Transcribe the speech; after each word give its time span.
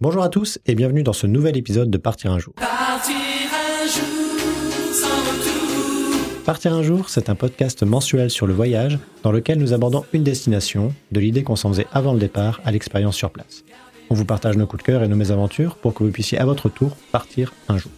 Bonjour 0.00 0.22
à 0.22 0.28
tous 0.28 0.60
et 0.64 0.76
bienvenue 0.76 1.02
dans 1.02 1.12
ce 1.12 1.26
nouvel 1.26 1.56
épisode 1.56 1.90
de 1.90 1.98
Partir 1.98 2.30
un 2.30 2.38
jour. 2.38 2.54
Partir 2.54 3.16
un 3.16 3.84
jour 3.84 4.92
sans 4.92 5.08
retour. 5.08 6.44
Partir 6.44 6.72
un 6.72 6.84
jour, 6.84 7.08
c'est 7.08 7.28
un 7.28 7.34
podcast 7.34 7.82
mensuel 7.82 8.30
sur 8.30 8.46
le 8.46 8.54
voyage 8.54 9.00
dans 9.24 9.32
lequel 9.32 9.58
nous 9.58 9.72
abordons 9.72 10.04
une 10.12 10.22
destination, 10.22 10.94
de 11.10 11.18
l'idée 11.18 11.42
qu'on 11.42 11.56
s'en 11.56 11.70
faisait 11.70 11.88
avant 11.90 12.12
le 12.12 12.20
départ 12.20 12.60
à 12.64 12.70
l'expérience 12.70 13.16
sur 13.16 13.30
place. 13.30 13.64
On 14.08 14.14
vous 14.14 14.24
partage 14.24 14.56
nos 14.56 14.68
coups 14.68 14.84
de 14.84 14.86
cœur 14.86 15.02
et 15.02 15.08
nos 15.08 15.16
mésaventures 15.16 15.74
pour 15.74 15.94
que 15.94 16.04
vous 16.04 16.12
puissiez 16.12 16.38
à 16.38 16.44
votre 16.44 16.68
tour 16.68 16.96
partir 17.10 17.52
un 17.68 17.76
jour. 17.76 17.90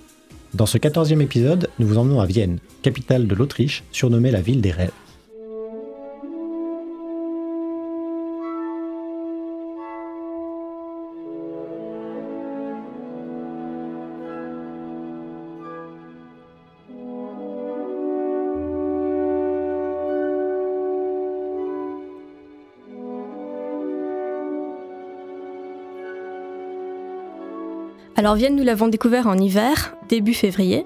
Dans 0.54 0.64
ce 0.64 0.78
quatorzième 0.78 1.20
épisode, 1.20 1.68
nous 1.78 1.86
vous 1.86 1.98
emmenons 1.98 2.22
à 2.22 2.26
Vienne, 2.26 2.60
capitale 2.80 3.26
de 3.26 3.34
l'Autriche, 3.34 3.84
surnommée 3.92 4.30
la 4.30 4.40
ville 4.40 4.62
des 4.62 4.72
rêves. 4.72 4.90
Alors 28.20 28.34
Vienne, 28.34 28.54
nous 28.54 28.64
l'avons 28.64 28.88
découvert 28.88 29.28
en 29.28 29.38
hiver, 29.38 29.96
début 30.10 30.34
février. 30.34 30.84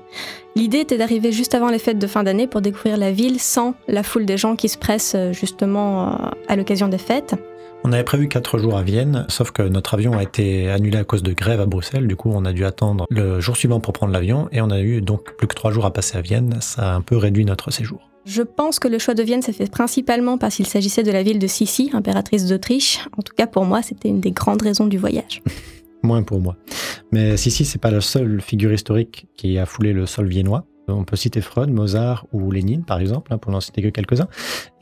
L'idée 0.54 0.78
était 0.78 0.96
d'arriver 0.96 1.32
juste 1.32 1.56
avant 1.56 1.68
les 1.68 1.80
fêtes 1.80 1.98
de 1.98 2.06
fin 2.06 2.22
d'année 2.22 2.46
pour 2.46 2.60
découvrir 2.60 2.96
la 2.96 3.10
ville 3.10 3.40
sans 3.40 3.74
la 3.88 4.04
foule 4.04 4.24
des 4.24 4.36
gens 4.36 4.54
qui 4.54 4.68
se 4.68 4.78
pressent 4.78 5.16
euh, 5.16 5.32
justement 5.32 6.12
euh, 6.12 6.28
à 6.46 6.54
l'occasion 6.54 6.86
des 6.86 6.96
fêtes. 6.96 7.34
On 7.82 7.92
avait 7.92 8.04
prévu 8.04 8.28
4 8.28 8.58
jours 8.58 8.78
à 8.78 8.84
Vienne, 8.84 9.26
sauf 9.28 9.50
que 9.50 9.62
notre 9.62 9.94
avion 9.94 10.16
a 10.16 10.22
été 10.22 10.70
annulé 10.70 10.96
à 10.96 11.02
cause 11.02 11.24
de 11.24 11.32
grève 11.32 11.60
à 11.60 11.66
Bruxelles. 11.66 12.06
Du 12.06 12.14
coup, 12.14 12.30
on 12.32 12.44
a 12.44 12.52
dû 12.52 12.64
attendre 12.64 13.04
le 13.10 13.40
jour 13.40 13.56
suivant 13.56 13.80
pour 13.80 13.94
prendre 13.94 14.12
l'avion 14.12 14.48
et 14.52 14.60
on 14.60 14.70
a 14.70 14.78
eu 14.78 15.00
donc 15.00 15.36
plus 15.36 15.48
que 15.48 15.56
3 15.56 15.72
jours 15.72 15.86
à 15.86 15.92
passer 15.92 16.16
à 16.16 16.20
Vienne. 16.20 16.58
Ça 16.60 16.92
a 16.92 16.94
un 16.94 17.00
peu 17.00 17.16
réduit 17.16 17.44
notre 17.44 17.72
séjour. 17.72 18.10
Je 18.26 18.42
pense 18.42 18.78
que 18.78 18.86
le 18.86 19.00
choix 19.00 19.14
de 19.14 19.24
Vienne 19.24 19.42
s'est 19.42 19.52
fait 19.52 19.68
principalement 19.68 20.38
parce 20.38 20.54
qu'il 20.54 20.68
s'agissait 20.68 21.02
de 21.02 21.10
la 21.10 21.24
ville 21.24 21.40
de 21.40 21.48
Sissi, 21.48 21.90
impératrice 21.94 22.46
d'Autriche. 22.46 23.00
En 23.18 23.22
tout 23.22 23.34
cas, 23.36 23.48
pour 23.48 23.64
moi, 23.64 23.82
c'était 23.82 24.08
une 24.08 24.20
des 24.20 24.30
grandes 24.30 24.62
raisons 24.62 24.86
du 24.86 24.98
voyage. 24.98 25.42
Moins 26.04 26.22
pour 26.22 26.40
moi. 26.40 26.56
Mais 27.12 27.36
Sissi, 27.36 27.64
c'est 27.64 27.80
pas 27.80 27.90
la 27.90 28.02
seule 28.02 28.40
figure 28.42 28.72
historique 28.72 29.26
qui 29.36 29.58
a 29.58 29.66
foulé 29.66 29.92
le 29.92 30.04
sol 30.04 30.28
viennois. 30.28 30.66
On 30.86 31.04
peut 31.04 31.16
citer 31.16 31.40
Freud, 31.40 31.70
Mozart 31.70 32.26
ou 32.32 32.50
Lénine, 32.50 32.84
par 32.84 33.00
exemple, 33.00 33.32
hein, 33.32 33.38
pour 33.38 33.50
n'en 33.50 33.60
citer 33.60 33.80
que 33.80 33.88
quelques-uns. 33.88 34.28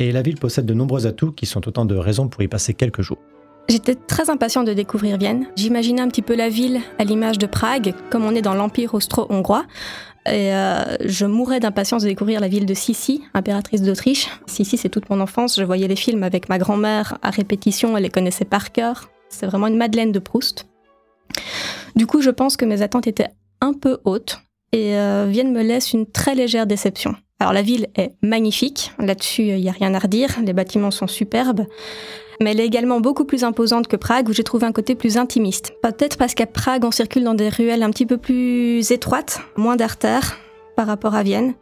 Et 0.01 0.11
la 0.11 0.23
ville 0.23 0.37
possède 0.37 0.67
de 0.67 0.75
nombreux 0.75 1.07
atouts 1.07 1.31
qui 1.31 1.47
sont 1.47 1.67
autant 1.69 1.85
de 1.85 1.95
raisons 1.95 2.29
pour 2.29 2.43
y 2.43 2.49
passer 2.49 2.75
quelques 2.75 3.03
jours. 3.03 3.19
J'étais 3.69 3.95
très 3.95 4.31
impatient 4.31 4.65
de 4.65 4.73
découvrir 4.73 5.17
Vienne. 5.17 5.47
J'imaginais 5.55 6.01
un 6.01 6.09
petit 6.09 6.23
peu 6.23 6.35
la 6.35 6.49
ville 6.49 6.81
à 6.99 7.05
l'image 7.05 7.39
de 7.39 7.47
Prague, 7.47 7.95
comme 8.11 8.25
on 8.25 8.35
est 8.35 8.43
dans 8.43 8.55
l'Empire 8.55 8.95
austro-hongrois. 8.95 9.65
Et 10.27 10.53
euh, 10.53 10.97
je 11.05 11.25
mourais 11.25 11.61
d'impatience 11.61 12.03
de 12.03 12.09
découvrir 12.09 12.41
la 12.41 12.49
ville 12.49 12.67
de 12.67 12.75
Sissi, 12.75 13.23
impératrice 13.33 13.83
d'Autriche. 13.83 14.29
Sissi, 14.47 14.77
c'est 14.77 14.89
toute 14.89 15.09
mon 15.09 15.21
enfance. 15.21 15.57
Je 15.57 15.65
voyais 15.65 15.87
les 15.87 15.97
films 15.97 16.25
avec 16.25 16.49
ma 16.49 16.59
grand-mère 16.59 17.19
à 17.23 17.31
répétition, 17.31 17.97
elle 17.97 18.03
les 18.03 18.11
connaissait 18.11 18.45
par 18.45 18.73
cœur. 18.73 19.09
C'est 19.29 19.47
vraiment 19.47 19.69
une 19.69 19.77
Madeleine 19.77 20.11
de 20.11 20.19
Proust. 20.19 20.67
Du 21.95 22.07
coup, 22.07 22.21
je 22.21 22.31
pense 22.31 22.57
que 22.57 22.65
mes 22.65 22.83
attentes 22.83 23.07
étaient 23.07 23.29
un 23.61 23.73
peu 23.73 23.99
hautes 24.05 24.39
et 24.73 24.97
euh, 24.97 25.27
Vienne 25.29 25.53
me 25.53 25.63
laisse 25.63 25.93
une 25.93 26.07
très 26.07 26.35
légère 26.35 26.67
déception. 26.67 27.15
Alors 27.39 27.53
la 27.53 27.63
ville 27.63 27.89
est 27.97 28.13
magnifique, 28.23 28.93
là-dessus 28.99 29.43
il 29.43 29.61
n'y 29.61 29.69
a 29.69 29.73
rien 29.73 29.95
à 29.95 29.99
redire, 29.99 30.31
les 30.45 30.53
bâtiments 30.53 30.93
sont 30.93 31.09
superbes, 31.09 31.67
mais 32.41 32.53
elle 32.53 32.61
est 32.61 32.67
également 32.67 33.01
beaucoup 33.01 33.25
plus 33.25 33.43
imposante 33.43 33.89
que 33.89 33.97
Prague 33.97 34.29
où 34.29 34.33
j'ai 34.33 34.45
trouvé 34.45 34.65
un 34.65 34.73
côté 34.73 34.95
plus 34.95 35.17
intimiste. 35.17 35.73
Peut-être 35.83 36.17
parce 36.17 36.35
qu'à 36.35 36.47
Prague 36.47 36.85
on 36.85 36.93
circule 36.93 37.25
dans 37.25 37.35
des 37.35 37.49
ruelles 37.49 37.83
un 37.83 37.91
petit 37.91 38.07
peu 38.07 38.17
plus 38.17 38.93
étroites, 38.93 39.41
moins 39.57 39.75
d'artères 39.75 40.39
par 40.77 40.87
rapport 40.87 41.17
à 41.17 41.25
Vienne. 41.25 41.55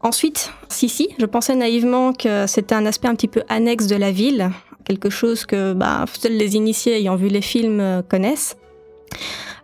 Ensuite, 0.00 0.50
si 0.68 0.88
si, 0.88 1.08
je 1.18 1.26
pensais 1.26 1.54
naïvement 1.54 2.12
que 2.12 2.46
c'était 2.46 2.74
un 2.74 2.84
aspect 2.84 3.08
un 3.08 3.14
petit 3.14 3.28
peu 3.28 3.42
annexe 3.48 3.86
de 3.86 3.96
la 3.96 4.10
ville, 4.10 4.50
quelque 4.84 5.10
chose 5.10 5.46
que 5.46 5.72
bah, 5.74 6.04
seuls 6.12 6.32
les 6.32 6.56
initiés 6.56 6.96
ayant 6.96 7.16
vu 7.16 7.28
les 7.28 7.40
films 7.40 7.80
euh, 7.80 8.02
connaissent. 8.02 8.56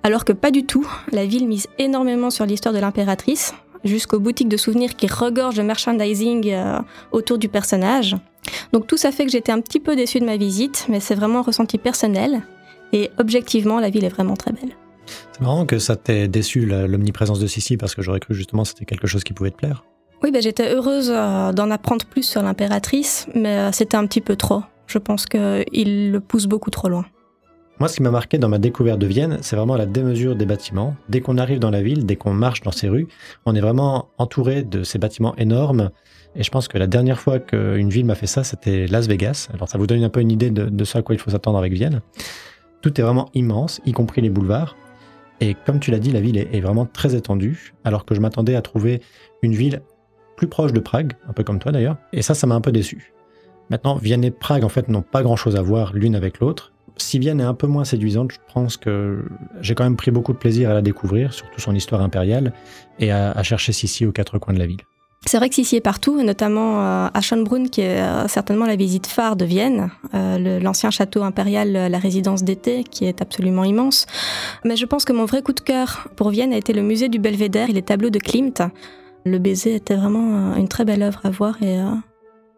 Alors 0.02 0.24
que 0.24 0.32
pas 0.32 0.50
du 0.50 0.64
tout, 0.64 0.86
la 1.12 1.26
ville 1.26 1.46
mise 1.46 1.66
énormément 1.78 2.30
sur 2.30 2.46
l'histoire 2.46 2.74
de 2.74 2.80
l'impératrice, 2.80 3.54
jusqu'aux 3.84 4.20
boutiques 4.20 4.48
de 4.48 4.56
souvenirs 4.56 4.96
qui 4.96 5.06
regorgent 5.06 5.56
de 5.56 5.62
merchandising 5.62 6.50
euh, 6.52 6.78
autour 7.12 7.38
du 7.38 7.48
personnage. 7.48 8.16
Donc 8.72 8.86
tout 8.86 8.96
ça 8.96 9.12
fait 9.12 9.24
que 9.24 9.32
j'étais 9.32 9.52
un 9.52 9.60
petit 9.60 9.80
peu 9.80 9.96
déçue 9.96 10.20
de 10.20 10.24
ma 10.24 10.36
visite, 10.36 10.86
mais 10.88 11.00
c'est 11.00 11.14
vraiment 11.14 11.40
un 11.40 11.42
ressenti 11.42 11.78
personnel. 11.78 12.42
Et 12.92 13.10
objectivement, 13.18 13.78
la 13.78 13.90
ville 13.90 14.04
est 14.04 14.10
vraiment 14.10 14.36
très 14.36 14.52
belle. 14.52 14.70
C'est 15.32 15.40
marrant 15.40 15.66
que 15.66 15.78
ça 15.78 15.96
t'ait 15.96 16.28
déçu 16.28 16.66
l'omniprésence 16.66 17.40
de 17.40 17.46
Sissi 17.46 17.76
parce 17.76 17.94
que 17.94 18.02
j'aurais 18.02 18.20
cru 18.20 18.34
justement 18.34 18.62
que 18.62 18.68
c'était 18.68 18.84
quelque 18.84 19.06
chose 19.06 19.24
qui 19.24 19.32
pouvait 19.32 19.50
te 19.50 19.56
plaire. 19.56 19.84
Oui, 20.22 20.30
ben, 20.30 20.42
j'étais 20.42 20.74
heureuse 20.74 21.10
euh, 21.10 21.52
d'en 21.52 21.70
apprendre 21.70 22.04
plus 22.04 22.24
sur 22.24 22.42
l'impératrice, 22.42 23.26
mais 23.34 23.56
euh, 23.56 23.72
c'était 23.72 23.96
un 23.96 24.06
petit 24.06 24.20
peu 24.20 24.36
trop. 24.36 24.62
Je 24.86 24.98
pense 24.98 25.24
qu'il 25.24 26.10
le 26.10 26.20
pousse 26.20 26.46
beaucoup 26.46 26.70
trop 26.70 26.88
loin. 26.88 27.06
Moi, 27.80 27.88
ce 27.88 27.96
qui 27.96 28.02
m'a 28.02 28.10
marqué 28.10 28.36
dans 28.36 28.50
ma 28.50 28.58
découverte 28.58 28.98
de 28.98 29.06
Vienne, 29.06 29.38
c'est 29.40 29.56
vraiment 29.56 29.74
la 29.74 29.86
démesure 29.86 30.36
des 30.36 30.44
bâtiments. 30.44 30.96
Dès 31.08 31.22
qu'on 31.22 31.38
arrive 31.38 31.60
dans 31.60 31.70
la 31.70 31.80
ville, 31.80 32.04
dès 32.04 32.14
qu'on 32.14 32.34
marche 32.34 32.60
dans 32.60 32.72
ces 32.72 32.90
rues, 32.90 33.08
on 33.46 33.54
est 33.54 33.60
vraiment 33.62 34.10
entouré 34.18 34.62
de 34.62 34.82
ces 34.82 34.98
bâtiments 34.98 35.34
énormes. 35.36 35.90
Et 36.36 36.42
je 36.42 36.50
pense 36.50 36.68
que 36.68 36.76
la 36.76 36.86
dernière 36.86 37.18
fois 37.18 37.38
qu'une 37.38 37.88
ville 37.88 38.04
m'a 38.04 38.16
fait 38.16 38.26
ça, 38.26 38.44
c'était 38.44 38.86
Las 38.86 39.06
Vegas. 39.06 39.48
Alors 39.54 39.66
ça 39.70 39.78
vous 39.78 39.86
donne 39.86 40.04
un 40.04 40.10
peu 40.10 40.20
une 40.20 40.30
idée 40.30 40.50
de, 40.50 40.84
ce 40.84 40.98
à 40.98 41.02
quoi 41.02 41.14
il 41.14 41.18
faut 41.18 41.30
s'attendre 41.30 41.56
avec 41.56 41.72
Vienne. 41.72 42.02
Tout 42.82 43.00
est 43.00 43.02
vraiment 43.02 43.30
immense, 43.32 43.80
y 43.86 43.92
compris 43.92 44.20
les 44.20 44.28
boulevards. 44.28 44.76
Et 45.40 45.56
comme 45.64 45.80
tu 45.80 45.90
l'as 45.90 46.00
dit, 46.00 46.10
la 46.10 46.20
ville 46.20 46.36
est, 46.36 46.54
est 46.54 46.60
vraiment 46.60 46.84
très 46.84 47.14
étendue, 47.14 47.72
alors 47.84 48.04
que 48.04 48.14
je 48.14 48.20
m'attendais 48.20 48.56
à 48.56 48.60
trouver 48.60 49.00
une 49.40 49.54
ville 49.54 49.80
plus 50.36 50.48
proche 50.48 50.74
de 50.74 50.80
Prague, 50.80 51.14
un 51.26 51.32
peu 51.32 51.44
comme 51.44 51.58
toi 51.58 51.72
d'ailleurs. 51.72 51.96
Et 52.12 52.20
ça, 52.20 52.34
ça 52.34 52.46
m'a 52.46 52.54
un 52.54 52.60
peu 52.60 52.72
déçu. 52.72 53.14
Maintenant, 53.70 53.94
Vienne 53.94 54.24
et 54.24 54.30
Prague, 54.30 54.64
en 54.64 54.68
fait, 54.68 54.88
n'ont 54.88 55.00
pas 55.00 55.22
grand-chose 55.22 55.56
à 55.56 55.62
voir 55.62 55.92
l'une 55.94 56.16
avec 56.16 56.40
l'autre. 56.40 56.72
Si 57.00 57.18
Vienne 57.18 57.40
est 57.40 57.44
un 57.44 57.54
peu 57.54 57.66
moins 57.66 57.84
séduisante, 57.84 58.32
je 58.32 58.38
pense 58.52 58.76
que 58.76 59.24
j'ai 59.60 59.74
quand 59.74 59.84
même 59.84 59.96
pris 59.96 60.10
beaucoup 60.10 60.32
de 60.32 60.38
plaisir 60.38 60.70
à 60.70 60.74
la 60.74 60.82
découvrir, 60.82 61.32
surtout 61.32 61.60
son 61.60 61.74
histoire 61.74 62.02
impériale, 62.02 62.52
et 62.98 63.10
à, 63.10 63.42
chercher 63.42 63.72
Sissi 63.72 64.06
aux 64.06 64.12
quatre 64.12 64.38
coins 64.38 64.54
de 64.54 64.58
la 64.58 64.66
ville. 64.66 64.80
C'est 65.26 65.36
vrai 65.36 65.48
que 65.48 65.54
Sissi 65.54 65.76
est 65.76 65.80
partout, 65.80 66.22
notamment 66.22 66.80
euh, 66.80 67.08
à 67.12 67.20
Schönbrunn, 67.20 67.68
qui 67.68 67.82
est 67.82 68.00
euh, 68.00 68.26
certainement 68.26 68.66
la 68.66 68.76
visite 68.76 69.06
phare 69.06 69.36
de 69.36 69.44
Vienne, 69.44 69.90
euh, 70.14 70.60
l'ancien 70.60 70.90
château 70.90 71.22
impérial, 71.22 71.72
la 71.72 71.98
résidence 71.98 72.42
d'été, 72.42 72.84
qui 72.84 73.04
est 73.04 73.20
absolument 73.20 73.64
immense. 73.64 74.06
Mais 74.64 74.76
je 74.76 74.86
pense 74.86 75.04
que 75.04 75.12
mon 75.12 75.26
vrai 75.26 75.42
coup 75.42 75.52
de 75.52 75.60
cœur 75.60 76.08
pour 76.16 76.30
Vienne 76.30 76.52
a 76.52 76.56
été 76.56 76.72
le 76.72 76.82
musée 76.82 77.08
du 77.08 77.18
Belvédère 77.18 77.68
et 77.68 77.72
les 77.72 77.82
tableaux 77.82 78.10
de 78.10 78.18
Klimt. 78.18 78.62
Le 79.24 79.38
baiser 79.38 79.74
était 79.74 79.96
vraiment 79.96 80.54
une 80.56 80.68
très 80.68 80.86
belle 80.86 81.02
œuvre 81.02 81.20
à 81.24 81.30
voir 81.30 81.62
et 81.62 81.78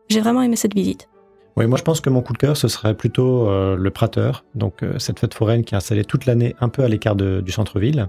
j'ai 0.08 0.20
vraiment 0.20 0.42
aimé 0.42 0.54
cette 0.54 0.74
visite. 0.74 1.08
Oui, 1.56 1.66
moi 1.66 1.76
je 1.78 1.82
pense 1.82 2.00
que 2.00 2.08
mon 2.08 2.22
coup 2.22 2.32
de 2.32 2.38
cœur, 2.38 2.56
ce 2.56 2.66
serait 2.66 2.94
plutôt 2.94 3.48
euh, 3.48 3.76
le 3.76 3.90
Prater, 3.90 4.30
donc 4.54 4.82
euh, 4.82 4.98
cette 4.98 5.18
fête 5.18 5.34
foraine 5.34 5.64
qui 5.64 5.74
est 5.74 5.76
installée 5.76 6.04
toute 6.04 6.24
l'année 6.24 6.56
un 6.60 6.70
peu 6.70 6.82
à 6.82 6.88
l'écart 6.88 7.14
du 7.14 7.52
centre-ville, 7.52 8.08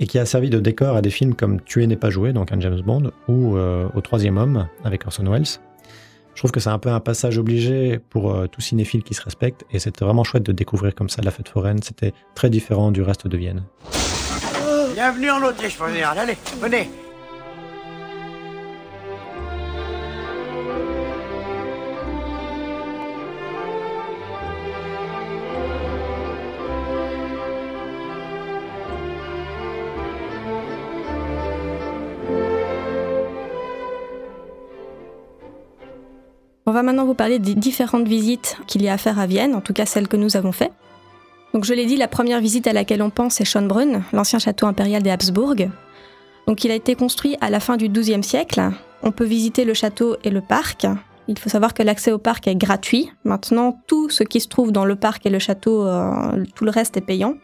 et 0.00 0.06
qui 0.06 0.18
a 0.18 0.26
servi 0.26 0.50
de 0.50 0.58
décor 0.58 0.96
à 0.96 1.02
des 1.02 1.10
films 1.10 1.34
comme 1.34 1.60
Tuer 1.60 1.86
n'est 1.86 1.96
pas 1.96 2.10
joué, 2.10 2.32
donc 2.32 2.50
un 2.50 2.58
James 2.58 2.80
Bond, 2.80 3.12
ou 3.28 3.56
euh, 3.56 3.86
Au 3.94 4.00
troisième 4.00 4.36
homme, 4.36 4.66
avec 4.84 5.06
Orson 5.06 5.30
Welles. 5.30 5.46
Je 6.34 6.40
trouve 6.40 6.50
que 6.50 6.60
c'est 6.60 6.70
un 6.70 6.78
peu 6.78 6.88
un 6.88 6.98
passage 6.98 7.38
obligé 7.38 8.00
pour 8.08 8.48
tout 8.50 8.62
cinéphile 8.62 9.02
qui 9.02 9.12
se 9.14 9.22
respecte, 9.22 9.64
et 9.70 9.78
c'était 9.78 10.04
vraiment 10.04 10.24
chouette 10.24 10.44
de 10.44 10.52
découvrir 10.52 10.94
comme 10.94 11.10
ça 11.10 11.22
la 11.22 11.30
fête 11.30 11.48
foraine, 11.48 11.82
c'était 11.82 12.14
très 12.34 12.50
différent 12.50 12.90
du 12.90 13.02
reste 13.02 13.28
de 13.28 13.36
Vienne. 13.36 13.64
Bienvenue 14.94 15.30
en 15.30 15.42
Autriche. 15.42 15.78
Allez, 15.80 16.36
venez. 16.60 16.88
On 36.64 36.70
va 36.70 36.84
maintenant 36.84 37.04
vous 37.04 37.14
parler 37.14 37.40
des 37.40 37.56
différentes 37.56 38.06
visites 38.06 38.56
qu'il 38.68 38.82
y 38.82 38.88
a 38.88 38.92
à 38.92 38.98
faire 38.98 39.18
à 39.18 39.26
Vienne, 39.26 39.54
en 39.54 39.60
tout 39.60 39.72
cas 39.72 39.84
celles 39.84 40.06
que 40.06 40.16
nous 40.16 40.36
avons 40.36 40.52
faites. 40.52 40.72
Donc 41.54 41.64
je 41.64 41.74
l'ai 41.74 41.86
dit, 41.86 41.96
la 41.96 42.08
première 42.08 42.40
visite 42.40 42.66
à 42.66 42.72
laquelle 42.72 43.02
on 43.02 43.10
pense 43.10 43.34
c'est 43.34 43.44
Schönbrunn, 43.44 44.02
l'ancien 44.12 44.38
château 44.38 44.66
impérial 44.66 45.02
des 45.02 45.10
Habsbourg. 45.10 45.56
Donc 46.46 46.64
il 46.64 46.70
a 46.70 46.74
été 46.74 46.94
construit 46.94 47.36
à 47.40 47.50
la 47.50 47.58
fin 47.58 47.76
du 47.76 47.88
XIIe 47.88 48.22
siècle. 48.22 48.62
On 49.02 49.10
peut 49.10 49.24
visiter 49.24 49.64
le 49.64 49.74
château 49.74 50.16
et 50.22 50.30
le 50.30 50.40
parc. 50.40 50.86
Il 51.26 51.38
faut 51.38 51.50
savoir 51.50 51.74
que 51.74 51.82
l'accès 51.82 52.12
au 52.12 52.18
parc 52.18 52.46
est 52.46 52.54
gratuit. 52.54 53.10
Maintenant, 53.24 53.80
tout 53.86 54.08
ce 54.08 54.22
qui 54.22 54.40
se 54.40 54.48
trouve 54.48 54.70
dans 54.70 54.84
le 54.84 54.96
parc 54.96 55.26
et 55.26 55.30
le 55.30 55.38
château, 55.38 55.86
euh, 55.86 56.44
tout 56.54 56.64
le 56.64 56.70
reste 56.70 56.96
est 56.96 57.02
payant. 57.02 57.34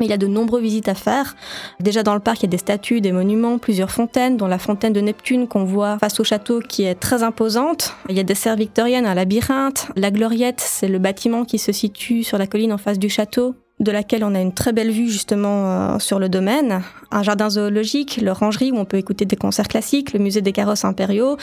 Mais 0.00 0.06
il 0.06 0.10
y 0.10 0.12
a 0.12 0.18
de 0.18 0.26
nombreuses 0.26 0.62
visites 0.62 0.88
à 0.88 0.94
faire. 0.94 1.36
Déjà 1.80 2.02
dans 2.02 2.14
le 2.14 2.20
parc, 2.20 2.40
il 2.40 2.42
y 2.44 2.46
a 2.46 2.50
des 2.50 2.58
statues, 2.58 3.00
des 3.00 3.12
monuments, 3.12 3.58
plusieurs 3.58 3.90
fontaines, 3.90 4.36
dont 4.36 4.46
la 4.46 4.58
fontaine 4.58 4.92
de 4.92 5.00
Neptune 5.00 5.46
qu'on 5.48 5.64
voit 5.64 5.98
face 5.98 6.18
au 6.20 6.24
château 6.24 6.60
qui 6.60 6.84
est 6.84 6.94
très 6.94 7.22
imposante. 7.22 7.94
Il 8.08 8.16
y 8.16 8.20
a 8.20 8.24
des 8.24 8.34
serres 8.34 8.56
victoriennes, 8.56 9.06
un 9.06 9.14
labyrinthe. 9.14 9.88
La 9.96 10.10
Gloriette, 10.10 10.60
c'est 10.60 10.88
le 10.88 10.98
bâtiment 10.98 11.44
qui 11.44 11.58
se 11.58 11.72
situe 11.72 12.22
sur 12.24 12.38
la 12.38 12.46
colline 12.46 12.72
en 12.72 12.78
face 12.78 12.98
du 12.98 13.08
château. 13.08 13.54
de 13.80 13.90
laquelle 13.90 14.22
on 14.22 14.34
a 14.36 14.40
une 14.40 14.52
très 14.54 14.72
belle 14.72 14.90
vue 14.92 15.08
justement 15.10 15.66
euh, 15.94 15.98
sur 15.98 16.20
le 16.20 16.28
domaine, 16.28 16.82
un 17.10 17.22
jardin 17.24 17.50
zoologique, 17.50 18.20
l'orangerie 18.22 18.70
où 18.70 18.76
on 18.76 18.84
peut 18.84 18.96
écouter 18.98 19.24
des 19.24 19.34
concerts 19.34 19.66
classiques, 19.66 20.12
le 20.12 20.20
musée 20.20 20.40
des 20.40 20.52
carrosses 20.52 20.84
impériaux, 20.84 21.36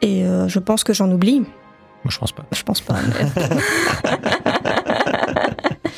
et 0.00 0.24
euh, 0.24 0.48
je 0.48 0.58
pense 0.58 0.84
que 0.84 0.94
j'en 0.94 1.10
oublie. 1.10 1.40
Moi, 1.40 2.10
je 2.10 2.18
pense 2.18 2.32
pas. 2.32 2.44
Je 2.52 2.62
pense 2.62 2.80
pas. 2.80 2.94
mais- 2.94 3.26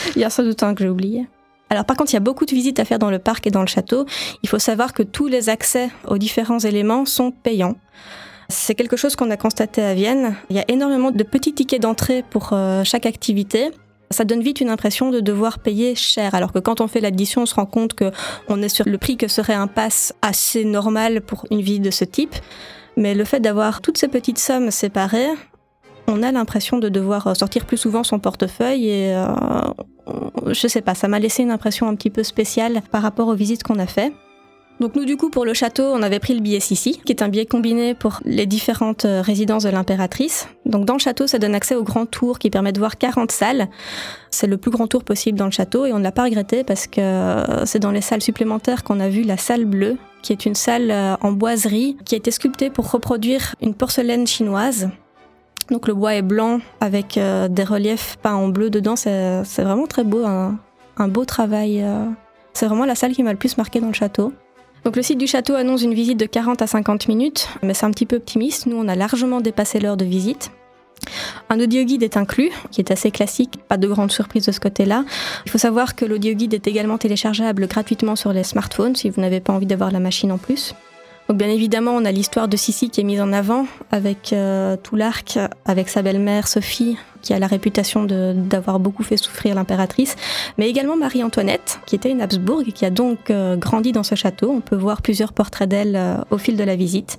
il 0.17 0.21
y 0.23 0.25
a 0.25 0.31
sans 0.31 0.43
doute 0.43 0.63
un 0.65 0.75
que 0.75 0.83
j'ai 0.83 0.91
oublié. 0.91 1.29
Alors 1.71 1.85
par 1.85 1.97
contre, 1.97 2.13
il 2.13 2.15
y 2.15 2.19
a 2.19 2.21
beaucoup 2.21 2.47
de 2.47 2.55
visites 2.55 2.81
à 2.81 2.85
faire 2.85 2.99
dans 2.99 3.11
le 3.11 3.19
parc 3.19 3.47
et 3.47 3.51
dans 3.51 3.61
le 3.61 3.67
château. 3.67 4.07
Il 4.43 4.49
faut 4.49 4.59
savoir 4.59 4.93
que 4.93 5.03
tous 5.03 5.27
les 5.27 5.49
accès 5.49 5.91
aux 6.07 6.19
différents 6.19 6.59
éléments 6.59 7.05
sont 7.05 7.31
payants. 7.31 7.77
C'est 8.49 8.75
quelque 8.75 8.97
chose 8.97 9.15
qu'on 9.15 9.31
a 9.31 9.37
constaté 9.37 9.83
à 9.83 9.93
Vienne. 9.93 10.35
Il 10.49 10.57
y 10.57 10.59
a 10.59 10.65
énormément 10.69 11.11
de 11.11 11.23
petits 11.23 11.53
tickets 11.53 11.83
d'entrée 11.83 12.25
pour 12.31 12.51
euh, 12.53 12.83
chaque 12.83 13.05
activité. 13.05 13.71
Ça 14.11 14.25
donne 14.25 14.41
vite 14.41 14.63
une 14.63 14.71
impression 14.71 15.11
de 15.11 15.21
devoir 15.21 15.59
payer 15.59 15.95
cher, 15.95 16.35
alors 16.35 16.53
que 16.53 16.59
quand 16.59 16.81
on 16.81 16.89
fait 16.89 17.01
l'addition, 17.01 17.43
on 17.43 17.47
se 17.47 17.55
rend 17.55 17.67
compte 17.67 17.93
que 17.93 18.11
on 18.49 18.63
est 18.63 18.71
sur 18.71 18.89
le 18.89 18.97
prix 18.97 19.19
que 19.19 19.29
serait 19.29 19.53
un 19.53 19.67
pass 19.67 20.15
assez 20.23 20.65
normal 20.65 21.21
pour 21.21 21.45
une 21.51 21.61
visite 21.61 21.83
de 21.83 21.91
ce 21.91 22.05
type. 22.05 22.35
Mais 22.97 23.15
le 23.15 23.25
fait 23.25 23.41
d'avoir 23.41 23.83
toutes 23.83 23.99
ces 23.99 24.09
petites 24.09 24.39
sommes 24.39 24.71
séparées, 24.71 25.29
on 26.09 26.23
a 26.23 26.33
l'impression 26.33 26.79
de 26.79 26.89
devoir 26.89 27.37
sortir 27.37 27.65
plus 27.65 27.77
souvent 27.77 28.03
son 28.03 28.19
portefeuille 28.19 28.89
et 28.89 29.15
euh, 29.15 29.27
je 30.47 30.67
sais 30.67 30.81
pas, 30.83 30.95
ça 30.95 31.09
m'a 31.09 31.19
laissé 31.19 31.43
une 31.43 31.51
impression 31.51 31.89
un 31.89 31.95
petit 31.95 32.11
peu 32.11 32.23
spéciale 32.23 32.83
par 32.91 33.03
rapport 33.03 33.29
aux 33.29 33.35
visites 33.35 33.63
qu'on 33.63 33.79
a 33.79 33.87
fait. 33.87 34.13
Donc 34.81 34.95
nous 34.95 35.05
du 35.05 35.17
coup 35.17 35.29
pour 35.29 35.45
le 35.45 35.55
château, 35.55 35.83
on 35.83 36.03
avait 36.03 36.21
pris 36.21 36.35
le 36.35 36.41
billet 36.41 36.61
Sissi, 36.61 37.01
qui 37.05 37.13
est 37.13 37.23
un 37.23 37.29
billet 37.29 37.47
combiné 37.47 37.95
pour 37.95 38.21
les 38.25 38.47
différentes 38.47 39.05
euh, 39.07 39.23
résidences 39.23 39.65
de 39.65 39.71
l'impératrice. 39.71 40.49
Donc 40.67 40.85
dans 40.85 40.93
le 40.93 41.01
château, 41.01 41.27
ça 41.27 41.39
donne 41.39 41.55
accès 41.55 41.75
au 41.75 41.83
grand 41.83 42.07
tour 42.07 42.39
qui 42.39 42.49
permet 42.49 42.73
de 42.73 42.79
voir 42.79 42.97
40 42.97 43.33
salles. 43.33 43.69
C'est 44.31 44.47
le 44.47 44.57
plus 44.57 44.71
grand 44.71 44.87
tour 44.87 45.03
possible 45.03 45.37
dans 45.37 45.47
le 45.47 45.51
château 45.51 45.85
et 45.85 45.93
on 45.93 45.99
ne 45.99 46.05
l'a 46.05 46.13
pas 46.13 46.25
regretté 46.25 46.63
parce 46.63 46.87
que 46.87 47.01
euh, 47.01 47.67
c'est 47.67 47.81
dans 47.81 47.91
les 47.91 48.01
salles 48.01 48.23
supplémentaires 48.23 48.85
qu'on 48.85 49.01
a 49.01 49.09
vu 49.09 49.23
la 49.23 49.37
salle 49.37 49.65
bleue, 49.65 49.97
qui 50.23 50.33
est 50.33 50.47
une 50.47 50.55
salle 50.55 50.93
euh, 50.93 51.17
en 51.23 51.33
boiserie 51.33 51.97
qui 52.05 52.15
a 52.15 52.19
été 52.19 52.31
sculptée 52.31 52.71
pour 52.71 52.89
reproduire 52.91 53.57
une 53.61 53.75
porcelaine 53.75 54.29
chinoise. 54.29 54.91
Donc 55.71 55.87
le 55.87 55.95
bois 55.95 56.15
est 56.15 56.23
blanc 56.23 56.61
avec 56.81 57.19
euh, 57.19 57.49
des 57.49 57.65
reliefs 57.65 58.17
peints 58.23 58.35
en 58.35 58.49
bleu 58.49 58.71
dedans. 58.71 58.97
C'est 58.97 59.43
vraiment 59.59 59.87
très 59.87 60.05
beau, 60.05 60.25
un, 60.25 61.09
beau 61.09 61.25
travail. 61.25 61.83
euh. 61.83 62.07
C'est 62.55 62.67
vraiment 62.67 62.87
la 62.87 62.95
salle 62.95 63.13
qui 63.13 63.23
m'a 63.23 63.33
le 63.33 63.39
plus 63.39 63.57
marqué 63.57 63.81
dans 63.81 63.89
le 63.89 63.93
château. 63.93 64.33
Donc 64.85 64.97
le 64.97 65.03
site 65.03 65.19
du 65.19 65.27
château 65.27 65.55
annonce 65.55 65.83
une 65.83 65.95
visite 65.95 66.19
de 66.19 66.25
40 66.25 66.63
à 66.63 66.67
50 66.67 67.09
minutes, 67.09 67.49
mais 67.63 67.75
c'est 67.75 67.85
un 67.85 67.91
petit 67.91 68.07
peu 68.07 68.17
optimiste. 68.17 68.67
Nous, 68.67 68.77
on 68.77 68.89
a 68.89 68.95
largement 68.95 69.41
dépassé 69.41 69.81
l'heure 69.81 69.97
de 69.97 70.05
visite. 70.05 70.51
Un 71.51 71.61
audioguide 71.61 72.03
est 72.03 72.17
inclus, 72.17 72.51
qui 72.71 72.81
est 72.81 72.91
assez 72.91 73.11
classique, 73.11 73.59
pas 73.69 73.77
de 73.77 73.87
grande 73.87 74.11
surprise 74.11 74.47
de 74.47 74.53
ce 74.53 74.61
côté-là. 74.61 75.05
Il 75.47 75.51
faut 75.51 75.59
savoir 75.59 75.95
que 75.95 76.05
l'audioguide 76.05 76.55
est 76.55 76.67
également 76.67 76.99
téléchargeable 76.99 77.67
gratuitement 77.67 78.17
sur 78.17 78.33
les 78.33 78.45
smartphones 78.45 78.97
si 78.97 79.11
vous 79.11 79.21
n'avez 79.21 79.41
pas 79.41 79.53
envie 79.53 79.67
d'avoir 79.67 79.91
la 79.91 80.01
machine 80.01 80.33
en 80.33 80.39
plus. 80.39 80.75
Donc 81.29 81.37
bien 81.37 81.49
évidemment, 81.49 81.93
on 81.93 82.07
a 82.07 82.13
l'histoire 82.13 82.49
de 82.49 82.57
Sissi 82.57 82.89
qui 82.89 83.03
est 83.03 83.05
mise 83.05 83.21
en 83.21 83.35
avant 83.35 83.67
avec 83.91 84.33
euh, 84.33 84.77
tout 84.83 84.97
l'arc, 84.97 85.39
avec 85.67 85.91
sa 85.91 86.01
belle-mère 86.01 86.49
Sophie, 86.49 86.97
qui 87.21 87.35
a 87.35 87.39
la 87.39 87.47
réputation 87.47 88.05
d'avoir 88.05 88.81
beaucoup 88.81 89.03
fait 89.03 89.17
souffrir 89.17 89.55
l'impératrice, 89.55 90.17
mais 90.57 90.69
également 90.69 90.97
Marie-Antoinette, 90.97 91.81
qui 91.87 91.95
était 91.95 92.11
une 92.11 92.23
Habsbourg 92.23 92.63
et 92.67 92.73
qui 92.73 92.87
a 92.87 92.91
donc 92.91 93.31
euh, 93.31 93.57
grandi 93.57 93.93
dans 93.93 94.03
ce 94.03 94.15
château. 94.15 94.51
On 94.51 94.61
peut 94.61 94.77
voir 94.77 95.03
plusieurs 95.03 95.33
portraits 95.35 95.69
d'elle 95.69 95.97
euh, 95.97 96.17
au 96.31 96.39
fil 96.39 96.57
de 96.57 96.65
la 96.65 96.77
visite. 96.77 97.19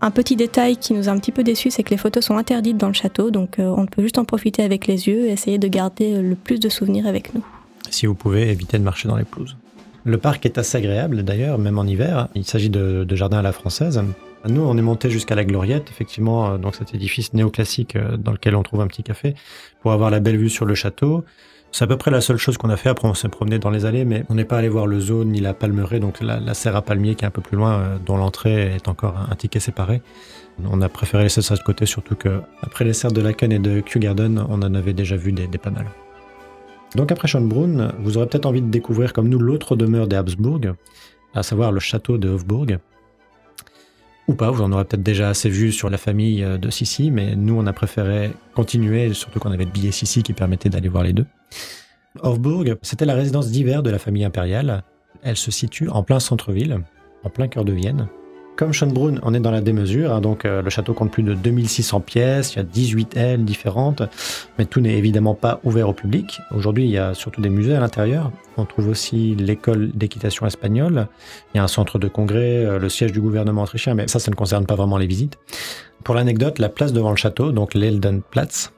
Un 0.00 0.10
petit 0.10 0.36
détail 0.36 0.76
qui 0.76 0.94
nous 0.94 1.08
a 1.08 1.12
un 1.12 1.18
petit 1.18 1.32
peu 1.32 1.42
déçus, 1.44 1.70
c'est 1.70 1.82
que 1.82 1.90
les 1.90 1.96
photos 1.96 2.24
sont 2.24 2.36
interdites 2.36 2.76
dans 2.76 2.88
le 2.88 2.92
château, 2.92 3.30
donc 3.30 3.58
euh, 3.58 3.74
on 3.76 3.86
peut 3.86 4.02
juste 4.02 4.18
en 4.18 4.24
profiter 4.24 4.62
avec 4.62 4.86
les 4.86 5.08
yeux 5.08 5.26
et 5.26 5.32
essayer 5.32 5.58
de 5.58 5.68
garder 5.68 6.20
le 6.20 6.34
plus 6.34 6.60
de 6.60 6.68
souvenirs 6.68 7.06
avec 7.06 7.34
nous. 7.34 7.44
Si 7.90 8.06
vous 8.06 8.14
pouvez, 8.14 8.50
évitez 8.50 8.78
de 8.78 8.84
marcher 8.84 9.08
dans 9.08 9.16
les 9.16 9.24
pelouses. 9.24 9.56
Le 10.04 10.18
parc 10.18 10.44
est 10.46 10.58
assez 10.58 10.78
agréable 10.78 11.22
d'ailleurs, 11.22 11.58
même 11.58 11.78
en 11.78 11.84
hiver. 11.84 12.28
Il 12.34 12.44
s'agit 12.44 12.70
de, 12.70 13.04
de 13.04 13.16
jardins 13.16 13.38
à 13.38 13.42
la 13.42 13.52
française. 13.52 14.02
Nous, 14.48 14.60
on 14.60 14.76
est 14.76 14.82
monté 14.82 15.08
jusqu'à 15.08 15.36
la 15.36 15.44
Gloriette, 15.44 15.88
effectivement, 15.90 16.52
euh, 16.52 16.58
donc 16.58 16.74
cet 16.74 16.94
édifice 16.94 17.32
néoclassique 17.32 17.94
euh, 17.94 18.16
dans 18.16 18.32
lequel 18.32 18.56
on 18.56 18.62
trouve 18.62 18.80
un 18.80 18.88
petit 18.88 19.04
café, 19.04 19.34
pour 19.80 19.92
avoir 19.92 20.10
la 20.10 20.18
belle 20.18 20.36
vue 20.36 20.50
sur 20.50 20.64
le 20.64 20.74
château. 20.74 21.24
C'est 21.70 21.84
à 21.84 21.86
peu 21.86 21.96
près 21.96 22.10
la 22.10 22.20
seule 22.20 22.36
chose 22.36 22.58
qu'on 22.58 22.68
a 22.68 22.76
fait. 22.76 22.88
Après, 22.88 23.06
on 23.06 23.14
s'est 23.14 23.28
promené 23.28 23.58
dans 23.58 23.70
les 23.70 23.84
allées, 23.84 24.04
mais 24.04 24.24
on 24.28 24.34
n'est 24.34 24.44
pas 24.44 24.58
allé 24.58 24.68
voir 24.68 24.86
le 24.86 25.00
zoo 25.00 25.24
ni 25.24 25.40
la 25.40 25.54
palmeraie, 25.54 26.00
donc 26.00 26.20
la, 26.20 26.40
la 26.40 26.54
serre 26.54 26.76
à 26.76 26.82
palmier 26.82 27.14
qui 27.14 27.24
est 27.24 27.28
un 27.28 27.30
peu 27.30 27.40
plus 27.40 27.56
loin, 27.56 27.78
euh, 27.78 27.98
dont 28.04 28.16
l'entrée 28.16 28.74
est 28.74 28.88
encore 28.88 29.14
un, 29.16 29.34
ticket 29.36 29.60
séparé. 29.60 30.02
On 30.68 30.82
a 30.82 30.88
préféré 30.88 31.22
laisser 31.22 31.40
ça 31.40 31.54
de 31.54 31.62
côté, 31.62 31.86
surtout 31.86 32.16
que 32.16 32.40
après 32.62 32.84
les 32.84 32.92
serres 32.92 33.12
de 33.12 33.22
Laken 33.22 33.52
et 33.52 33.58
de 33.58 33.80
Kew 33.80 34.00
Garden, 34.00 34.44
on 34.48 34.60
en 34.60 34.74
avait 34.74 34.92
déjà 34.92 35.16
vu 35.16 35.32
des, 35.32 35.46
des 35.46 35.58
pas 35.58 35.70
mal. 35.70 35.86
Donc 36.94 37.10
après 37.10 37.28
Schönbrunn, 37.28 37.92
vous 38.00 38.16
aurez 38.16 38.26
peut-être 38.26 38.46
envie 38.46 38.60
de 38.60 38.68
découvrir 38.68 39.12
comme 39.12 39.28
nous 39.28 39.38
l'autre 39.38 39.76
demeure 39.76 40.06
des 40.06 40.16
Habsbourg, 40.16 40.60
à 41.34 41.42
savoir 41.42 41.72
le 41.72 41.80
château 41.80 42.18
de 42.18 42.28
Hofburg. 42.28 42.78
Ou 44.28 44.34
pas, 44.34 44.50
vous 44.50 44.62
en 44.62 44.70
aurez 44.72 44.84
peut-être 44.84 45.02
déjà 45.02 45.30
assez 45.30 45.48
vu 45.48 45.72
sur 45.72 45.90
la 45.90 45.98
famille 45.98 46.44
euh, 46.44 46.56
de 46.56 46.70
Sissi, 46.70 47.10
mais 47.10 47.34
nous 47.34 47.54
on 47.54 47.66
a 47.66 47.72
préféré 47.72 48.30
continuer, 48.54 49.12
surtout 49.14 49.40
qu'on 49.40 49.50
avait 49.50 49.64
le 49.64 49.70
billet 49.70 49.90
Sissi 49.90 50.22
qui 50.22 50.32
permettait 50.32 50.68
d'aller 50.68 50.88
voir 50.88 51.02
les 51.02 51.12
deux. 51.12 51.26
Hofburg, 52.20 52.76
c'était 52.82 53.06
la 53.06 53.14
résidence 53.14 53.50
d'hiver 53.50 53.82
de 53.82 53.90
la 53.90 53.98
famille 53.98 54.24
impériale. 54.24 54.84
Elle 55.22 55.36
se 55.36 55.50
situe 55.50 55.88
en 55.88 56.02
plein 56.02 56.20
centre-ville, 56.20 56.80
en 57.24 57.30
plein 57.30 57.48
cœur 57.48 57.64
de 57.64 57.72
Vienne. 57.72 58.08
Comme 58.54 58.72
Schönbrunn, 58.72 59.18
on 59.22 59.32
est 59.32 59.40
dans 59.40 59.50
la 59.50 59.62
démesure, 59.62 60.12
hein, 60.12 60.20
donc 60.20 60.44
euh, 60.44 60.60
le 60.60 60.68
château 60.68 60.92
compte 60.92 61.10
plus 61.10 61.22
de 61.22 61.32
2600 61.32 62.00
pièces, 62.00 62.52
il 62.52 62.58
y 62.58 62.60
a 62.60 62.64
18 62.64 63.16
ailes 63.16 63.44
différentes, 63.46 64.02
mais 64.58 64.66
tout 64.66 64.80
n'est 64.80 64.98
évidemment 64.98 65.34
pas 65.34 65.58
ouvert 65.64 65.88
au 65.88 65.94
public. 65.94 66.38
Aujourd'hui, 66.54 66.84
il 66.84 66.90
y 66.90 66.98
a 66.98 67.14
surtout 67.14 67.40
des 67.40 67.48
musées 67.48 67.74
à 67.74 67.80
l'intérieur. 67.80 68.30
On 68.58 68.66
trouve 68.66 68.88
aussi 68.88 69.34
l'école 69.36 69.90
d'équitation 69.92 70.46
espagnole, 70.46 71.08
il 71.54 71.56
y 71.56 71.60
a 71.60 71.64
un 71.64 71.68
centre 71.68 71.98
de 71.98 72.08
congrès, 72.08 72.66
euh, 72.66 72.78
le 72.78 72.90
siège 72.90 73.12
du 73.12 73.22
gouvernement 73.22 73.62
autrichien, 73.62 73.94
mais 73.94 74.06
ça, 74.06 74.18
ça 74.18 74.30
ne 74.30 74.36
concerne 74.36 74.66
pas 74.66 74.74
vraiment 74.74 74.98
les 74.98 75.06
visites. 75.06 75.38
Pour 76.04 76.14
l'anecdote, 76.14 76.58
la 76.58 76.68
place 76.68 76.92
devant 76.92 77.10
le 77.10 77.16
château, 77.16 77.52
donc 77.52 77.72
l'Eldenplatz, 77.72 78.72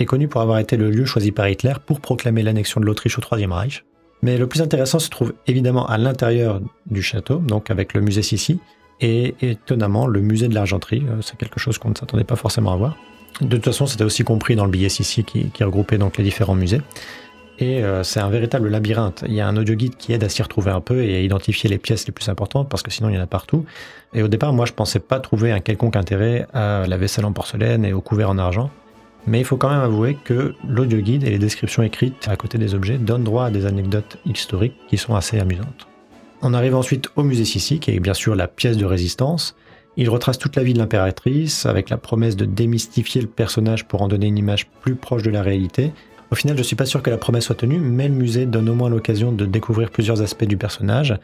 est 0.00 0.06
connue 0.06 0.28
pour 0.28 0.40
avoir 0.40 0.58
été 0.58 0.78
le 0.78 0.90
lieu 0.90 1.04
choisi 1.04 1.32
par 1.32 1.48
Hitler 1.48 1.74
pour 1.84 2.00
proclamer 2.00 2.42
l'annexion 2.42 2.80
de 2.80 2.86
l'Autriche 2.86 3.18
au 3.18 3.20
Troisième 3.20 3.52
Reich. 3.52 3.84
Mais 4.22 4.38
le 4.38 4.46
plus 4.46 4.62
intéressant 4.62 4.98
se 4.98 5.10
trouve 5.10 5.34
évidemment 5.46 5.86
à 5.86 5.98
l'intérieur 5.98 6.60
du 6.86 7.02
château, 7.02 7.36
donc 7.36 7.70
avec 7.70 7.94
le 7.94 8.00
musée 8.00 8.22
Sissi, 8.22 8.58
et 9.00 9.34
étonnamment 9.40 10.06
le 10.06 10.20
musée 10.20 10.48
de 10.48 10.54
l'argenterie. 10.54 11.04
Euh, 11.08 11.20
C'est 11.22 11.36
quelque 11.36 11.60
chose 11.60 11.78
qu'on 11.78 11.90
ne 11.90 11.94
s'attendait 11.94 12.24
pas 12.24 12.36
forcément 12.36 12.72
à 12.72 12.76
voir. 12.76 12.96
De 13.40 13.56
toute 13.56 13.66
façon, 13.66 13.86
c'était 13.86 14.04
aussi 14.04 14.24
compris 14.24 14.56
dans 14.56 14.64
le 14.64 14.70
billet 14.70 14.88
Sissi 14.88 15.24
qui, 15.24 15.50
regroupait 15.60 15.98
donc 15.98 16.16
les 16.18 16.24
différents 16.24 16.54
musées. 16.54 16.80
Et 17.60 17.82
euh, 17.82 18.04
c'est 18.04 18.20
un 18.20 18.30
véritable 18.30 18.68
labyrinthe. 18.68 19.24
Il 19.26 19.34
y 19.34 19.40
a 19.40 19.48
un 19.48 19.56
audioguide 19.56 19.96
qui 19.96 20.12
aide 20.12 20.22
à 20.22 20.28
s'y 20.28 20.42
retrouver 20.42 20.70
un 20.70 20.80
peu 20.80 21.02
et 21.02 21.16
à 21.16 21.20
identifier 21.20 21.68
les 21.68 21.78
pièces 21.78 22.06
les 22.06 22.12
plus 22.12 22.28
importantes 22.28 22.68
parce 22.68 22.82
que 22.82 22.90
sinon 22.90 23.08
il 23.08 23.16
y 23.16 23.18
en 23.18 23.22
a 23.22 23.26
partout. 23.26 23.64
Et 24.14 24.22
au 24.22 24.28
départ, 24.28 24.52
moi 24.52 24.64
je 24.64 24.72
pensais 24.72 25.00
pas 25.00 25.18
trouver 25.18 25.50
un 25.50 25.58
quelconque 25.58 25.96
intérêt 25.96 26.46
à 26.52 26.86
la 26.86 26.96
vaisselle 26.96 27.24
en 27.24 27.32
porcelaine 27.32 27.84
et 27.84 27.92
au 27.92 28.00
couvert 28.00 28.30
en 28.30 28.38
argent. 28.38 28.70
Mais 29.26 29.40
il 29.40 29.44
faut 29.44 29.56
quand 29.56 29.70
même 29.70 29.80
avouer 29.80 30.16
que 30.24 30.54
l'audioguide 30.66 31.24
et 31.24 31.30
les 31.30 31.38
descriptions 31.38 31.82
écrites 31.82 32.28
à 32.28 32.36
côté 32.36 32.58
des 32.58 32.74
objets 32.74 32.96
donnent 32.96 33.24
droit 33.24 33.46
à 33.46 33.50
des 33.50 33.66
anecdotes 33.66 34.18
historiques 34.24 34.76
qui 34.88 34.96
sont 34.96 35.16
assez 35.16 35.40
amusantes. 35.40 35.87
On 36.40 36.54
arrive 36.54 36.76
ensuite 36.76 37.08
au 37.16 37.24
musée 37.24 37.44
Sissi, 37.44 37.80
qui 37.80 37.90
est 37.90 38.00
bien 38.00 38.14
sûr 38.14 38.36
la 38.36 38.46
pièce 38.46 38.76
de 38.76 38.84
résistance. 38.84 39.56
Il 39.96 40.08
retrace 40.08 40.38
toute 40.38 40.54
la 40.54 40.62
vie 40.62 40.72
de 40.72 40.78
l'impératrice, 40.78 41.66
avec 41.66 41.90
la 41.90 41.96
promesse 41.96 42.36
de 42.36 42.44
démystifier 42.44 43.20
le 43.20 43.26
personnage 43.26 43.88
pour 43.88 44.02
en 44.02 44.08
donner 44.08 44.28
une 44.28 44.38
image 44.38 44.70
plus 44.80 44.94
proche 44.94 45.24
de 45.24 45.30
la 45.30 45.42
réalité. 45.42 45.92
Au 46.30 46.36
final, 46.36 46.56
je 46.56 46.62
suis 46.62 46.76
pas 46.76 46.86
sûr 46.86 47.02
que 47.02 47.10
la 47.10 47.16
promesse 47.16 47.46
soit 47.46 47.56
tenue, 47.56 47.78
mais 47.78 48.06
le 48.06 48.14
musée 48.14 48.46
donne 48.46 48.68
au 48.68 48.74
moins 48.74 48.90
l'occasion 48.90 49.32
de 49.32 49.46
découvrir 49.46 49.90
plusieurs 49.90 50.22
aspects 50.22 50.44
du 50.44 50.56
personnage. 50.56 51.18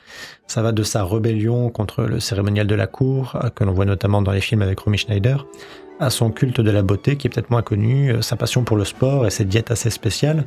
Ça 0.48 0.62
va 0.62 0.72
de 0.72 0.82
sa 0.82 1.04
rébellion 1.04 1.68
contre 1.68 2.02
le 2.02 2.18
cérémonial 2.18 2.66
de 2.66 2.74
la 2.74 2.88
cour, 2.88 3.36
euh, 3.36 3.50
que 3.50 3.62
l'on 3.62 3.72
voit 3.72 3.84
notamment 3.84 4.22
dans 4.22 4.32
les 4.32 4.40
films 4.40 4.62
avec 4.62 4.80
Romy 4.80 4.98
Schneider, 4.98 5.46
à 6.00 6.10
son 6.10 6.30
culte 6.30 6.60
de 6.60 6.70
la 6.70 6.82
beauté 6.82 7.16
qui 7.16 7.28
est 7.28 7.30
peut-être 7.30 7.50
moins 7.50 7.62
connu, 7.62 8.10
euh, 8.10 8.22
sa 8.22 8.34
passion 8.34 8.64
pour 8.64 8.76
le 8.76 8.84
sport 8.84 9.26
et 9.26 9.30
ses 9.30 9.44
diètes 9.44 9.70
assez 9.70 9.90
spéciales. 9.90 10.44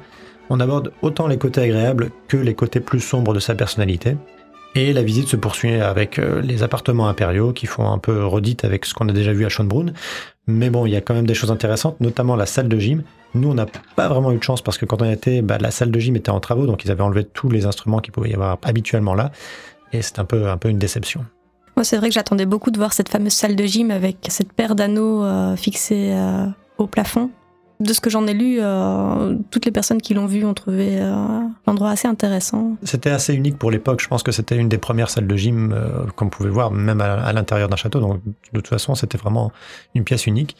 On 0.49 0.59
aborde 0.59 0.91
autant 1.01 1.27
les 1.27 1.37
côtés 1.37 1.61
agréables 1.61 2.09
que 2.27 2.37
les 2.37 2.55
côtés 2.55 2.79
plus 2.79 2.99
sombres 2.99 3.33
de 3.33 3.39
sa 3.39 3.55
personnalité. 3.55 4.17
Et 4.77 4.93
la 4.93 5.01
visite 5.01 5.27
se 5.27 5.35
poursuit 5.35 5.73
avec 5.73 6.19
euh, 6.19 6.39
les 6.39 6.61
appartements 6.61 7.07
impériaux 7.07 7.51
qui 7.51 7.65
font 7.65 7.91
un 7.91 7.97
peu 7.97 8.23
redite 8.23 8.63
avec 8.63 8.85
ce 8.85 8.93
qu'on 8.93 9.09
a 9.09 9.11
déjà 9.11 9.33
vu 9.33 9.43
à 9.43 9.49
Schönbrunn. 9.49 9.91
Mais 10.45 10.69
bon, 10.69 10.85
il 10.85 10.91
y 10.91 10.95
a 10.95 11.01
quand 11.01 11.15
même 11.15 11.25
des 11.25 11.33
choses 11.33 11.49
intéressantes, 11.49 11.99
notamment 11.99 12.35
la 12.35 12.45
salle 12.45 12.67
de 12.67 12.77
gym. 12.77 13.01
Nous, 13.33 13.49
on 13.49 13.55
n'a 13.55 13.65
pas 13.95 14.07
vraiment 14.07 14.31
eu 14.31 14.37
de 14.37 14.43
chance 14.43 14.61
parce 14.61 14.77
que 14.77 14.85
quand 14.85 15.01
on 15.01 15.09
était, 15.09 15.41
bah, 15.41 15.57
la 15.59 15.71
salle 15.71 15.89
de 15.89 15.99
gym 15.99 16.15
était 16.15 16.29
en 16.29 16.39
travaux, 16.39 16.67
donc 16.67 16.85
ils 16.85 16.91
avaient 16.91 17.01
enlevé 17.01 17.23
tous 17.23 17.49
les 17.49 17.65
instruments 17.65 18.01
qu'il 18.01 18.13
pouvait 18.13 18.29
y 18.29 18.35
avoir 18.35 18.59
habituellement 18.61 19.15
là. 19.15 19.31
Et 19.93 20.03
c'est 20.03 20.19
un 20.19 20.25
peu, 20.25 20.47
un 20.47 20.57
peu 20.57 20.69
une 20.69 20.77
déception. 20.77 21.25
Moi, 21.75 21.83
c'est 21.83 21.97
vrai 21.97 22.09
que 22.09 22.13
j'attendais 22.13 22.45
beaucoup 22.45 22.69
de 22.69 22.77
voir 22.77 22.93
cette 22.93 23.09
fameuse 23.09 23.33
salle 23.33 23.55
de 23.55 23.63
gym 23.63 23.89
avec 23.89 24.27
cette 24.29 24.53
paire 24.53 24.75
d'anneaux 24.75 25.23
euh, 25.23 25.55
fixés 25.55 26.11
euh, 26.11 26.45
au 26.77 26.85
plafond. 26.85 27.31
De 27.79 27.93
ce 27.93 28.01
que 28.01 28.09
j'en 28.09 28.25
ai 28.25 28.33
lu, 28.33 28.57
euh, 28.59 29.35
toutes 29.51 29.65
les 29.65 29.71
personnes 29.71 30.01
qui 30.01 30.15
l'ont 30.15 30.25
vu 30.25 30.43
ont 30.45 30.55
trouvé 30.55 30.99
euh, 30.99 31.13
l'endroit 31.67 31.91
assez 31.91 32.07
intéressant. 32.07 32.75
C'était 32.81 33.11
assez 33.11 33.35
unique 33.35 33.57
pour 33.57 33.69
l'époque. 33.69 34.01
Je 34.01 34.07
pense 34.07 34.23
que 34.23 34.31
c'était 34.31 34.57
une 34.57 34.67
des 34.67 34.79
premières 34.79 35.11
salles 35.11 35.27
de 35.27 35.35
gym 35.35 35.71
euh, 35.73 36.05
qu'on 36.15 36.29
pouvait 36.29 36.49
voir, 36.49 36.71
même 36.71 37.01
à, 37.01 37.13
à 37.13 37.33
l'intérieur 37.33 37.69
d'un 37.69 37.75
château. 37.75 37.99
Donc, 37.99 38.19
de 38.25 38.59
toute 38.59 38.67
façon, 38.67 38.95
c'était 38.95 39.19
vraiment 39.19 39.51
une 39.93 40.03
pièce 40.03 40.25
unique. 40.25 40.55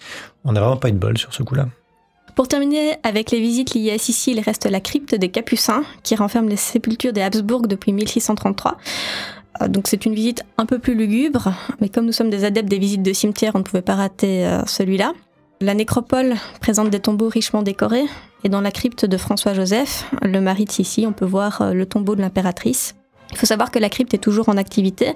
On 0.46 0.52
n'a 0.52 0.60
vraiment 0.60 0.78
pas 0.78 0.90
eu 0.90 0.94
de 0.94 1.00
bol 1.00 1.18
sur 1.18 1.34
ce 1.34 1.42
coup-là. 1.42 1.68
Pour 2.36 2.48
terminer 2.48 2.98
avec 3.02 3.32
les 3.32 3.40
visites 3.40 3.74
liées 3.74 3.94
à 3.94 3.98
Sicile, 3.98 4.38
il 4.38 4.42
reste 4.42 4.68
la 4.68 4.80
crypte 4.80 5.16
des 5.16 5.30
Capucins, 5.30 5.82
qui 6.04 6.16
renferme 6.16 6.48
les 6.48 6.56
sépultures 6.56 7.12
des 7.12 7.22
Habsbourg 7.22 7.68
depuis 7.68 7.94
1633. 7.94 8.78
Euh, 9.64 9.68
Donc 9.68 9.88
c'est 9.88 10.06
une 10.06 10.14
visite 10.14 10.44
un 10.60 10.68
peu 10.68 10.78
plus 10.78 10.94
lugubre, 10.94 11.52
mais 11.82 11.90
comme 11.90 12.06
nous 12.06 12.12
sommes 12.12 12.30
des 12.30 12.44
adeptes 12.44 12.70
des 12.70 12.78
visites 12.78 13.02
de 13.02 13.12
cimetières, 13.12 13.54
on 13.56 13.60
ne 13.60 13.64
pouvait 13.64 13.82
pas 13.82 13.96
rater 13.96 14.46
euh, 14.46 14.64
celui-là. 14.68 15.14
La 15.60 15.74
nécropole 15.74 16.36
présente 16.62 16.92
des 16.92 17.00
tombeaux 17.00 17.30
richement 17.30 17.64
décorés, 17.64 18.06
et 18.44 18.50
dans 18.50 18.62
la 18.62 18.70
crypte 18.70 19.06
de 19.06 19.18
François-Joseph, 19.18 20.06
le 20.22 20.40
mari 20.40 20.66
de 20.66 20.72
Sissi, 20.72 21.06
on 21.08 21.14
peut 21.14 21.26
voir 21.26 21.62
euh, 21.62 21.74
le 21.74 21.88
tombeau 21.88 22.16
de 22.16 22.22
l'impératrice. 22.22 22.96
Il 23.32 23.38
faut 23.38 23.48
savoir 23.48 23.72
que 23.72 23.80
la 23.80 23.90
crypte 23.90 24.14
est 24.14 24.20
toujours 24.20 24.50
en 24.50 24.58
activité. 24.58 25.16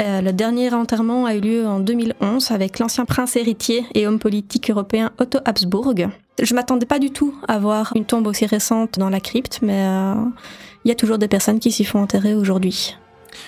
Euh, 0.00 0.22
le 0.22 0.32
dernier 0.32 0.72
enterrement 0.72 1.26
a 1.26 1.34
eu 1.34 1.40
lieu 1.40 1.66
en 1.66 1.80
2011 1.80 2.50
avec 2.50 2.78
l'ancien 2.78 3.04
prince 3.04 3.36
héritier 3.36 3.84
et 3.94 4.06
homme 4.06 4.18
politique 4.18 4.70
européen 4.70 5.12
Otto 5.18 5.38
Habsburg. 5.44 6.08
Je 6.42 6.54
m'attendais 6.54 6.86
pas 6.86 6.98
du 6.98 7.10
tout 7.10 7.34
à 7.46 7.58
voir 7.58 7.92
une 7.94 8.04
tombe 8.04 8.26
aussi 8.26 8.46
récente 8.46 8.98
dans 8.98 9.10
la 9.10 9.20
crypte, 9.20 9.60
mais 9.62 9.86
euh, 9.86 10.14
il 10.84 10.88
y 10.88 10.92
a 10.92 10.94
toujours 10.94 11.18
des 11.18 11.28
personnes 11.28 11.60
qui 11.60 11.70
s'y 11.70 11.84
font 11.84 12.02
enterrer 12.02 12.34
aujourd'hui. 12.34 12.96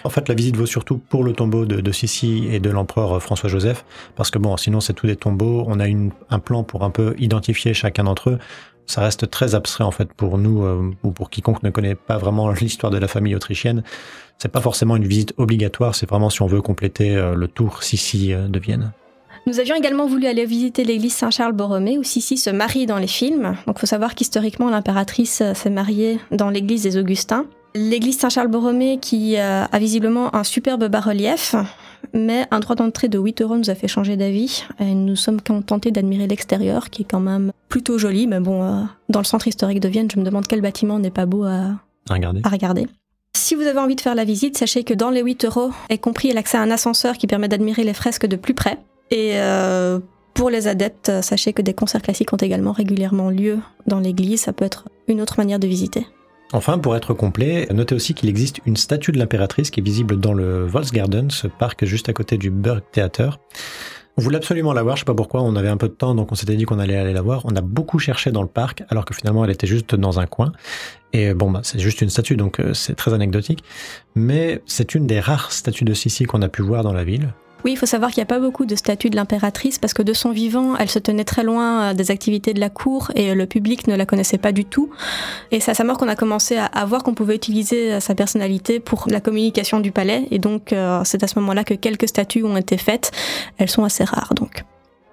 En 0.04 0.10
fait, 0.10 0.28
la 0.28 0.34
visite 0.34 0.56
vaut 0.56 0.66
surtout 0.66 0.98
pour 0.98 1.24
le 1.24 1.32
tombeau 1.32 1.64
de, 1.64 1.80
de 1.80 1.92
Sissi 1.92 2.48
et 2.50 2.60
de 2.60 2.70
l'empereur 2.70 3.22
François-Joseph, 3.22 3.84
parce 4.16 4.30
que 4.30 4.38
bon, 4.38 4.56
sinon 4.56 4.80
c'est 4.80 4.92
tous 4.92 5.06
des 5.06 5.16
tombeaux. 5.16 5.64
On 5.66 5.80
a 5.80 5.86
un 6.30 6.38
plan 6.38 6.64
pour 6.64 6.84
un 6.84 6.90
peu 6.90 7.14
identifier 7.18 7.74
chacun 7.74 8.04
d'entre 8.04 8.30
eux. 8.30 8.38
Ça 8.86 9.02
reste 9.02 9.30
très 9.30 9.54
abstrait 9.54 9.84
en 9.84 9.90
fait 9.90 10.12
pour 10.14 10.38
nous 10.38 10.64
euh, 10.64 10.90
ou 11.02 11.10
pour 11.10 11.28
quiconque 11.28 11.62
ne 11.62 11.70
connaît 11.70 11.94
pas 11.94 12.16
vraiment 12.16 12.50
l'histoire 12.60 12.90
de 12.90 12.98
la 12.98 13.08
famille 13.08 13.34
autrichienne. 13.34 13.82
C'est 14.38 14.48
pas 14.48 14.60
forcément 14.60 14.96
une 14.96 15.06
visite 15.06 15.34
obligatoire. 15.36 15.94
C'est 15.94 16.08
vraiment 16.08 16.30
si 16.30 16.42
on 16.42 16.46
veut 16.46 16.62
compléter 16.62 17.16
euh, 17.16 17.34
le 17.34 17.48
tour 17.48 17.82
Sissi 17.82 18.32
euh, 18.32 18.46
de 18.46 18.58
Vienne. 18.58 18.92
Nous 19.48 19.60
avions 19.60 19.76
également 19.76 20.06
voulu 20.06 20.26
aller 20.26 20.44
visiter 20.44 20.84
l'église 20.84 21.14
Saint-Charles-Borromée 21.14 21.98
où 21.98 22.02
Sissi 22.02 22.36
se 22.36 22.50
marie 22.50 22.86
dans 22.86 22.98
les 22.98 23.06
films. 23.06 23.56
Donc, 23.66 23.78
faut 23.78 23.86
savoir 23.86 24.14
qu'historiquement, 24.14 24.68
l'impératrice 24.68 25.40
euh, 25.40 25.54
s'est 25.54 25.70
mariée 25.70 26.20
dans 26.30 26.50
l'église 26.50 26.82
des 26.82 26.98
Augustins. 26.98 27.46
L'église 27.74 28.18
Saint-Charles-Borromée 28.18 28.98
qui 28.98 29.36
euh, 29.36 29.64
a 29.70 29.78
visiblement 29.78 30.34
un 30.34 30.44
superbe 30.44 30.88
bas-relief, 30.88 31.54
mais 32.14 32.46
un 32.50 32.60
droit 32.60 32.76
d'entrée 32.76 33.08
de 33.08 33.18
8 33.18 33.42
euros 33.42 33.56
nous 33.56 33.70
a 33.70 33.74
fait 33.74 33.88
changer 33.88 34.16
d'avis. 34.16 34.64
Et 34.80 34.94
nous 34.94 35.16
sommes 35.16 35.40
contentés 35.40 35.90
d'admirer 35.90 36.26
l'extérieur 36.26 36.90
qui 36.90 37.02
est 37.02 37.06
quand 37.08 37.20
même 37.20 37.52
plutôt 37.68 37.98
joli. 37.98 38.26
Mais 38.26 38.40
bon, 38.40 38.62
euh, 38.62 38.82
dans 39.08 39.20
le 39.20 39.24
centre 39.24 39.46
historique 39.48 39.80
de 39.80 39.88
Vienne, 39.88 40.08
je 40.10 40.18
me 40.18 40.24
demande 40.24 40.46
quel 40.46 40.60
bâtiment 40.60 40.98
n'est 40.98 41.10
pas 41.10 41.26
beau 41.26 41.44
à, 41.44 41.78
regarder. 42.10 42.86
Si 43.36 43.54
vous 43.54 43.62
avez 43.62 43.78
envie 43.78 43.96
de 43.96 44.00
faire 44.00 44.14
la 44.14 44.24
visite, 44.24 44.56
sachez 44.56 44.82
que 44.82 44.94
dans 44.94 45.10
les 45.10 45.22
8 45.22 45.44
euros 45.44 45.70
est 45.90 45.98
compris 45.98 46.32
l'accès 46.32 46.56
à 46.56 46.62
un 46.62 46.70
ascenseur 46.70 47.18
qui 47.18 47.26
permet 47.26 47.48
d'admirer 47.48 47.84
les 47.84 47.94
fresques 47.94 48.26
de 48.26 48.36
plus 48.36 48.54
près. 48.54 48.78
Et 49.10 49.32
euh, 49.34 50.00
pour 50.32 50.50
les 50.50 50.68
adeptes, 50.68 51.12
sachez 51.22 51.52
que 51.52 51.62
des 51.62 51.74
concerts 51.74 52.02
classiques 52.02 52.32
ont 52.32 52.38
également 52.38 52.72
régulièrement 52.72 53.28
lieu 53.28 53.58
dans 53.86 54.00
l'église. 54.00 54.40
Ça 54.42 54.52
peut 54.52 54.64
être 54.64 54.88
une 55.06 55.20
autre 55.20 55.34
manière 55.38 55.58
de 55.58 55.66
visiter. 55.66 56.06
Enfin, 56.52 56.78
pour 56.78 56.96
être 56.96 57.12
complet, 57.12 57.66
notez 57.70 57.94
aussi 57.94 58.14
qu'il 58.14 58.30
existe 58.30 58.60
une 58.64 58.76
statue 58.76 59.12
de 59.12 59.18
l'impératrice 59.18 59.70
qui 59.70 59.80
est 59.80 59.82
visible 59.82 60.18
dans 60.18 60.32
le 60.32 60.64
Volksgarten, 60.64 61.30
ce 61.30 61.46
parc 61.46 61.84
juste 61.84 62.08
à 62.08 62.14
côté 62.14 62.38
du 62.38 62.50
Burgtheater. 62.50 63.38
On 64.16 64.22
voulait 64.22 64.38
absolument 64.38 64.72
la 64.72 64.82
voir, 64.82 64.96
je 64.96 65.02
sais 65.02 65.04
pas 65.04 65.14
pourquoi, 65.14 65.42
on 65.42 65.54
avait 65.56 65.68
un 65.68 65.76
peu 65.76 65.88
de 65.88 65.94
temps, 65.94 66.14
donc 66.14 66.32
on 66.32 66.34
s'était 66.34 66.56
dit 66.56 66.64
qu'on 66.64 66.78
allait 66.78 66.96
aller 66.96 67.12
la 67.12 67.22
voir. 67.22 67.42
On 67.44 67.54
a 67.54 67.60
beaucoup 67.60 67.98
cherché 67.98 68.32
dans 68.32 68.42
le 68.42 68.48
parc, 68.48 68.82
alors 68.88 69.04
que 69.04 69.14
finalement 69.14 69.44
elle 69.44 69.50
était 69.50 69.66
juste 69.66 69.94
dans 69.94 70.18
un 70.18 70.26
coin. 70.26 70.52
Et 71.12 71.34
bon, 71.34 71.50
bah, 71.50 71.60
c'est 71.62 71.78
juste 71.78 72.00
une 72.00 72.10
statue, 72.10 72.36
donc 72.36 72.58
euh, 72.60 72.74
c'est 72.74 72.94
très 72.94 73.12
anecdotique. 73.12 73.62
Mais 74.16 74.62
c'est 74.66 74.94
une 74.94 75.06
des 75.06 75.20
rares 75.20 75.52
statues 75.52 75.84
de 75.84 75.94
Sissi 75.94 76.24
qu'on 76.24 76.42
a 76.42 76.48
pu 76.48 76.62
voir 76.62 76.82
dans 76.82 76.94
la 76.94 77.04
ville. 77.04 77.32
Oui, 77.64 77.72
il 77.72 77.76
faut 77.76 77.86
savoir 77.86 78.12
qu'il 78.12 78.20
n'y 78.20 78.22
a 78.22 78.26
pas 78.26 78.38
beaucoup 78.38 78.66
de 78.66 78.76
statues 78.76 79.10
de 79.10 79.16
l'impératrice 79.16 79.78
parce 79.78 79.92
que 79.92 80.02
de 80.02 80.12
son 80.12 80.30
vivant, 80.30 80.76
elle 80.76 80.88
se 80.88 80.98
tenait 80.98 81.24
très 81.24 81.42
loin 81.42 81.90
euh, 81.90 81.94
des 81.94 82.10
activités 82.10 82.54
de 82.54 82.60
la 82.60 82.70
cour 82.70 83.10
et 83.16 83.30
euh, 83.30 83.34
le 83.34 83.46
public 83.46 83.88
ne 83.88 83.96
la 83.96 84.06
connaissait 84.06 84.38
pas 84.38 84.52
du 84.52 84.64
tout. 84.64 84.90
Et 85.50 85.58
c'est 85.58 85.72
à 85.72 85.74
sa 85.74 85.82
mort 85.82 85.98
qu'on 85.98 86.08
a 86.08 86.14
commencé 86.14 86.56
à, 86.56 86.66
à 86.66 86.84
voir 86.84 87.02
qu'on 87.02 87.14
pouvait 87.14 87.34
utiliser 87.34 87.94
euh, 87.94 88.00
sa 88.00 88.14
personnalité 88.14 88.78
pour 88.78 89.06
la 89.08 89.20
communication 89.20 89.80
du 89.80 89.90
palais. 89.90 90.28
Et 90.30 90.38
donc, 90.38 90.74
c'est 91.04 91.22
à 91.22 91.26
ce 91.26 91.38
moment-là 91.38 91.64
que 91.64 91.74
quelques 91.74 92.08
statues 92.08 92.44
ont 92.44 92.56
été 92.56 92.76
faites. 92.76 93.10
Elles 93.58 93.70
sont 93.70 93.84
assez 93.84 94.04
rares, 94.04 94.34
donc. 94.34 94.64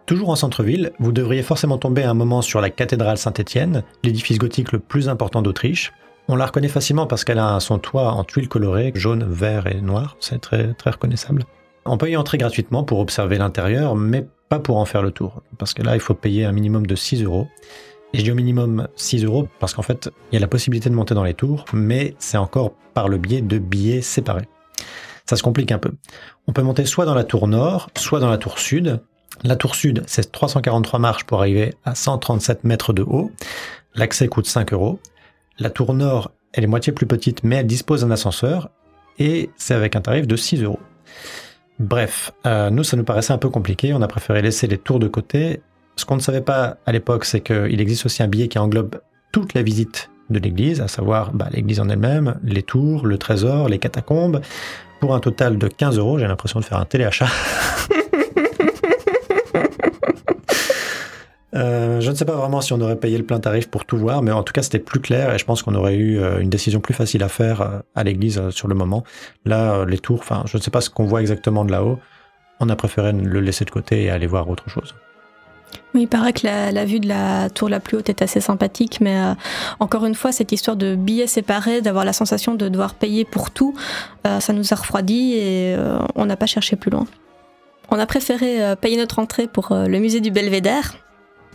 Toujours 0.06 0.30
en 0.30 0.36
centre-ville, 0.36 0.92
vous 1.00 1.12
devriez 1.12 1.42
forcément 1.42 1.78
tomber 1.78 2.04
un 2.04 2.14
moment 2.14 2.42
sur 2.42 2.62
la 2.62 2.70
cathédrale 2.70 3.18
Saint-Étienne, 3.18 3.84
l'édifice 4.04 4.38
gothique 4.38 4.72
le 4.72 4.80
plus 4.80 5.10
important 5.10 5.42
d'Autriche. 5.42 5.94
On 6.28 6.36
la 6.36 6.46
reconnaît 6.46 6.68
facilement 6.68 7.08
parce 7.08 7.24
qu'elle 7.24 7.40
a 7.40 7.60
son 7.60 7.80
toit 7.80 8.12
en 8.12 8.24
tuiles 8.24 8.48
colorées, 8.48 8.92
jaune, 8.96 9.26
vert 9.28 9.68
et 9.68 9.82
noir. 9.82 10.16
C'est 10.20 10.40
très, 10.40 10.74
très 10.74 10.92
reconnaissable. 10.92 11.46
On 11.88 11.98
peut 11.98 12.10
y 12.10 12.18
entrer 12.18 12.40
gratuitement 12.40 12.84
pour 12.84 13.00
observer 13.00 13.38
l'intérieur, 13.38 13.96
mais 13.96 14.26
pas 14.50 14.58
pour 14.58 14.78
en 14.78 14.86
faire 14.86 15.04
le 15.04 15.12
tour. 15.12 15.44
Parce 15.60 15.76
que 15.76 15.84
là, 15.84 15.96
il 15.96 16.00
faut 16.00 16.16
payer 16.16 16.44
un 16.44 16.52
minimum 16.52 16.88
de 16.88 16.96
6 16.96 17.24
euros. 17.24 17.48
Et 18.12 18.18
je 18.18 18.24
dis 18.24 18.32
au 18.32 18.36
minimum 18.36 18.88
6 18.96 19.24
euros 19.24 19.48
parce 19.60 19.76
qu'en 19.76 19.84
fait, 19.84 20.10
il 20.32 20.36
y 20.36 20.38
a 20.38 20.40
la 20.40 20.48
possibilité 20.48 20.90
de 20.90 20.96
monter 20.96 21.14
dans 21.14 21.24
les 21.24 21.36
tours, 21.36 21.66
mais 21.74 22.16
c'est 22.18 22.38
encore 22.38 22.74
par 22.96 23.08
le 23.08 23.18
biais 23.18 23.42
de 23.42 23.60
billets 23.60 24.02
séparés. 24.02 24.48
Ça 25.28 25.36
se 25.36 25.44
complique 25.44 25.72
un 25.72 25.78
peu. 25.78 25.92
On 26.48 26.54
peut 26.54 26.64
monter 26.64 26.86
soit 26.86 27.06
dans 27.06 27.14
la 27.14 27.24
tour 27.24 27.48
nord, 27.48 27.90
soit 27.96 28.20
dans 28.20 28.30
la 28.30 28.40
tour 28.40 28.58
sud. 28.58 29.02
La 29.44 29.56
tour 29.56 29.76
sud, 29.76 30.04
c'est 30.08 30.32
343 30.32 31.00
marches 31.00 31.26
pour 31.26 31.40
arriver 31.40 31.76
à 31.84 31.94
137 31.94 32.64
mètres 32.64 32.94
de 32.94 33.04
haut. 33.04 33.32
L'accès 33.94 34.28
coûte 34.28 34.48
5 34.48 34.74
euros. 34.74 35.00
La 35.60 35.70
tour 35.70 35.94
nord, 35.94 36.32
elle 36.54 36.64
est 36.64 36.68
moitié 36.68 36.94
plus 36.94 37.06
petite, 37.06 37.44
mais 37.44 37.58
elle 37.58 37.68
dispose 37.68 38.02
d'un 38.02 38.12
ascenseur. 38.12 38.70
Et 39.20 39.52
c'est 39.56 39.76
avec 39.76 39.96
un 39.96 40.02
tarif 40.02 40.26
de 40.26 40.36
6 40.36 40.64
euros. 40.64 40.80
Bref, 41.80 42.32
euh, 42.46 42.70
nous, 42.70 42.84
ça 42.84 42.96
nous 42.96 43.04
paraissait 43.04 43.34
un 43.34 43.38
peu 43.38 43.50
compliqué. 43.50 43.94
On 43.94 44.02
a 44.02 44.08
préféré 44.08 44.42
laisser 44.42 44.68
les 44.68 44.78
tours 44.78 45.00
de 45.00 45.08
côté. 45.08 45.62
Ce 45.96 46.06
qu'on 46.06 46.16
ne 46.16 46.22
savait 46.22 46.42
pas 46.42 46.78
à 46.86 46.92
l'époque, 46.92 47.26
c'est 47.26 47.42
qu'il 47.42 47.80
existe 47.82 48.06
aussi 48.06 48.24
un 48.24 48.28
billet 48.28 48.48
qui 48.48 48.60
englobe 48.60 49.02
toute 49.32 49.54
la 49.54 49.62
visite 49.62 50.10
de 50.30 50.40
l'église, 50.40 50.82
à 50.82 50.88
savoir 50.88 51.34
bah, 51.34 51.48
l'église 51.52 51.80
en 51.80 51.90
elle-même, 51.90 52.40
les 52.44 52.64
tours, 52.64 53.06
le 53.06 53.18
trésor, 53.18 53.70
les 53.70 53.80
catacombes, 53.80 54.42
pour 55.00 55.14
un 55.14 55.20
total 55.20 55.58
de 55.58 55.68
15 55.68 55.98
euros. 55.98 56.18
J'ai 56.18 56.28
l'impression 56.28 56.60
de 56.60 56.66
faire 56.66 56.80
un 56.80 56.86
téléachat. 56.86 57.28
Euh, 61.56 62.02
je 62.02 62.12
ne 62.12 62.16
sais 62.16 62.26
pas 62.26 62.34
vraiment 62.34 62.60
si 62.60 62.74
on 62.74 62.82
aurait 62.82 62.98
payé 62.98 63.18
le 63.18 63.24
plein 63.24 63.40
tarif 63.40 63.70
pour 63.70 63.86
tout 63.86 63.98
voir, 63.98 64.22
mais 64.22 64.32
en 64.32 64.44
tout 64.44 64.52
cas 64.52 64.62
c'était 64.62 64.80
plus 64.80 65.00
clair 65.00 65.34
et 65.34 65.38
je 65.38 65.46
pense 65.46 65.64
qu'on 65.64 65.76
aurait 65.76 65.96
eu 65.96 66.20
euh, 66.20 66.40
une 66.40 66.50
décision 66.50 66.82
plus 66.82 66.94
facile 66.94 67.24
à 67.24 67.30
faire 67.30 67.62
euh, 67.62 67.80
à 67.96 68.04
l'église 68.04 68.50
sur 68.50 68.68
le 68.68 68.76
moment. 68.76 69.04
Là, 69.46 69.86
les 69.86 70.00
tours, 70.00 70.20
enfin, 70.20 70.44
je 70.46 70.58
ne 70.58 70.62
sais 70.62 70.72
pas 70.72 70.82
ce 70.82 70.90
qu'on 70.90 71.06
voit 71.06 71.22
exactement 71.22 71.64
de 71.64 71.72
là-haut. 71.72 72.00
On 72.60 72.70
a 72.70 72.76
préféré 72.76 73.14
le 73.14 73.40
laisser 73.40 73.64
de 73.64 73.70
côté 73.70 74.04
et 74.04 74.10
aller 74.10 74.28
voir 74.28 74.50
autre 74.50 74.70
chose. 74.70 74.96
Oui, 75.94 76.04
il 76.04 76.08
paraît 76.08 76.34
que 76.34 76.46
la, 76.46 76.86
vue 76.86 77.00
de 77.00 77.08
la 77.08 77.50
tour 77.50 77.70
la 77.70 77.80
plus 77.80 77.98
haute 77.98 78.10
est 78.10 78.22
assez 78.22 78.40
sympathique, 78.40 79.00
mais 79.02 79.18
encore 79.80 80.06
une 80.06 80.16
fois, 80.16 80.32
cette 80.32 80.54
histoire 80.54 80.78
de 80.78 80.96
billets 80.96 81.28
séparés, 81.28 81.82
d'avoir 81.82 82.06
la 82.06 82.14
sensation 82.14 82.56
de 82.56 82.70
devoir 82.70 82.94
payer 82.94 83.26
pour 83.26 83.52
tout, 83.52 83.76
ça 84.24 84.54
nous 84.54 84.74
a 84.74 84.76
refroidi 84.76 85.34
et 85.34 85.76
on 86.16 86.26
n'a 86.26 86.38
pas 86.38 86.46
cherché 86.46 86.78
plus 86.78 86.92
loin. 86.92 87.06
On 87.92 88.00
a 88.00 88.06
préféré 88.06 88.76
payer 88.80 88.98
notre 88.98 89.20
entrée 89.20 89.48
pour 89.48 89.70
le 89.72 90.00
musée 90.00 90.22
du 90.22 90.32
Belvédère. 90.32 90.96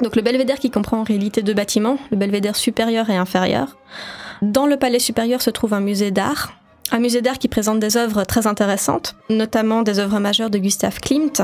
Donc 0.03 0.17
le 0.17 0.23
Belvédère 0.23 0.59
qui 0.59 0.71
comprend 0.71 1.01
en 1.01 1.03
réalité 1.05 1.43
deux 1.43 1.55
bâtiments, 1.55 1.99
le 2.11 2.17
Belvédère 2.17 2.57
supérieur 2.57 3.11
et 3.11 3.17
inférieur. 3.17 3.77
Dans 4.43 4.67
le 4.67 4.77
palais 4.77 4.99
supérieur 4.99 5.43
se 5.43 5.51
trouve 5.51 5.75
un 5.75 5.81
musée 5.81 6.11
d'art, 6.11 6.53
un 6.93 6.99
musée 6.99 7.21
d'art 7.21 7.39
qui 7.39 7.49
présente 7.49 7.81
des 7.81 7.97
œuvres 7.97 8.25
très 8.25 8.47
intéressantes, 8.47 9.17
notamment 9.29 9.83
des 9.83 9.99
œuvres 9.99 10.19
majeures 10.19 10.51
de 10.51 10.59
Gustav 10.59 10.99
Klimt, 11.01 11.43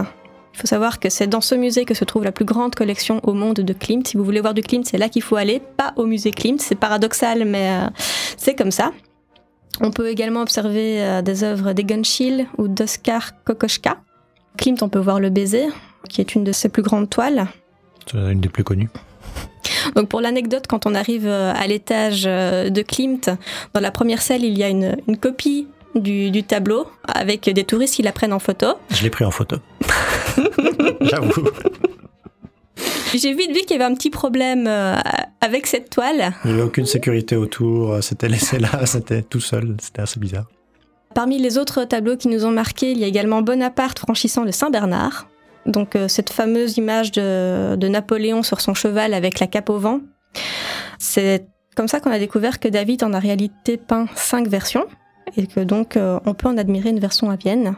il 0.57 0.61
faut 0.61 0.67
savoir 0.67 1.01
que 1.01 1.11
c'est 1.11 1.27
dans 1.27 1.43
ce 1.43 1.55
musée 1.55 1.85
que 1.85 1.93
se 1.93 2.07
trouve 2.07 2.25
la 2.25 2.33
plus 2.33 2.47
grande 2.47 2.75
collection 2.75 3.21
au 3.25 3.35
monde 3.35 3.57
de 3.57 3.73
Klimt. 3.75 4.07
Si 4.07 4.17
vous 4.17 4.25
voulez 4.25 4.41
voir 4.41 4.55
du 4.55 4.63
Klimt, 4.63 4.87
c'est 4.87 4.97
là 4.97 5.11
qu'il 5.11 5.21
faut 5.21 5.37
aller, 5.37 5.61
pas 5.61 5.93
au 5.97 6.07
musée 6.07 6.31
Klimt. 6.31 6.63
C'est 6.63 6.77
paradoxal, 6.77 7.45
mais 7.45 7.73
euh, 7.73 7.91
c'est 8.39 8.55
comme 8.55 8.71
ça. 8.71 8.93
On 9.83 9.91
peut 9.91 10.09
également 10.09 10.41
observer 10.41 11.03
euh, 11.03 11.21
des 11.21 11.45
œuvres 11.45 11.75
d'Egon 11.75 12.01
ou 12.57 12.69
d'Oskar 12.69 13.45
Kokoschka. 13.45 13.99
Klimt, 14.57 14.79
on 14.81 14.89
peut 14.89 14.99
voir 14.99 15.21
le 15.21 15.29
baiser, 15.29 15.67
qui 16.09 16.23
est 16.23 16.35
une 16.35 16.43
de 16.43 16.53
ses 16.53 16.71
plus 16.71 16.83
grandes 16.83 17.11
toiles. 17.11 17.49
C'est 18.11 18.19
une 18.19 18.41
des 18.41 18.49
plus 18.49 18.65
connues. 18.65 18.89
Donc 19.95 20.09
pour 20.09 20.21
l'anecdote, 20.21 20.67
quand 20.69 20.87
on 20.87 20.95
arrive 20.95 21.27
euh, 21.27 21.53
à 21.55 21.67
l'étage 21.67 22.25
euh, 22.27 22.71
de 22.71 22.83
Klimt, 22.83 23.31
dans 23.75 23.81
la 23.81 23.91
première 23.91 24.23
salle, 24.23 24.45
il 24.45 24.57
y 24.57 24.63
a 24.63 24.69
une, 24.69 24.97
une 25.09 25.17
copie 25.17 25.69
du, 25.95 26.31
du 26.31 26.43
tableau 26.43 26.87
avec 27.07 27.49
des 27.49 27.65
touristes 27.65 27.95
qui 27.95 28.03
la 28.03 28.13
prennent 28.13 28.33
en 28.33 28.39
photo. 28.39 28.75
Je 28.91 29.03
l'ai 29.03 29.11
pris 29.11 29.25
en 29.25 29.31
photo. 29.31 29.57
J'avoue. 31.01 31.49
J'ai 33.15 33.33
vite 33.33 33.53
vu 33.53 33.61
qu'il 33.61 33.71
y 33.71 33.75
avait 33.75 33.91
un 33.91 33.95
petit 33.95 34.11
problème 34.11 34.67
euh, 34.67 34.97
avec 35.41 35.67
cette 35.67 35.91
toile. 35.91 36.33
Il 36.45 36.51
n'y 36.51 36.55
avait 36.55 36.67
aucune 36.67 36.87
sécurité 36.87 37.37
autour. 37.37 38.03
C'était 38.03 38.29
laissé 38.29 38.59
là, 38.59 38.69
c'était 38.85 39.23
tout 39.23 39.41
seul. 39.41 39.77
C'était 39.81 40.03
assez 40.03 40.21
bizarre. 40.21 40.47
Parmi 41.15 41.39
les 41.39 41.57
autres 41.57 41.85
tableaux 41.85 42.19
qui 42.19 42.29
nous 42.29 42.45
ont 42.45 42.51
marqués, 42.51 42.93
il 42.93 42.99
y 42.99 43.05
a 43.05 43.07
également 43.07 43.41
Bonaparte 43.41 43.99
franchissant 43.99 44.45
le 44.45 44.53
Saint-Bernard. 44.53 45.27
Donc 45.67 45.97
euh, 45.97 46.09
cette 46.09 46.31
fameuse 46.31 46.77
image 46.77 47.13
de, 47.13 47.77
de 47.77 47.89
Napoléon 47.89 48.43
sur 48.43 48.61
son 48.61 48.75
cheval 48.75 49.15
avec 49.15 49.41
la 49.41 49.47
cape 49.47 49.71
au 49.71 49.79
vent. 49.79 50.01
C'est 50.99 51.47
comme 51.75 51.89
ça 51.89 52.01
qu'on 52.01 52.11
a 52.11 52.19
découvert 52.19 52.59
que 52.59 52.69
David 52.69 53.05
en 53.05 53.13
a 53.13 53.19
réalité 53.19 53.77
peint 53.77 54.07
cinq 54.15 54.49
versions 54.49 54.87
et 55.37 55.47
que 55.47 55.61
donc 55.61 55.97
euh, 55.97 56.19
on 56.25 56.35
peut 56.35 56.49
en 56.49 56.57
admirer 56.57 56.91
une 56.91 57.01
version 57.01 57.31
à 57.31 57.37
Vienne. 57.37 57.75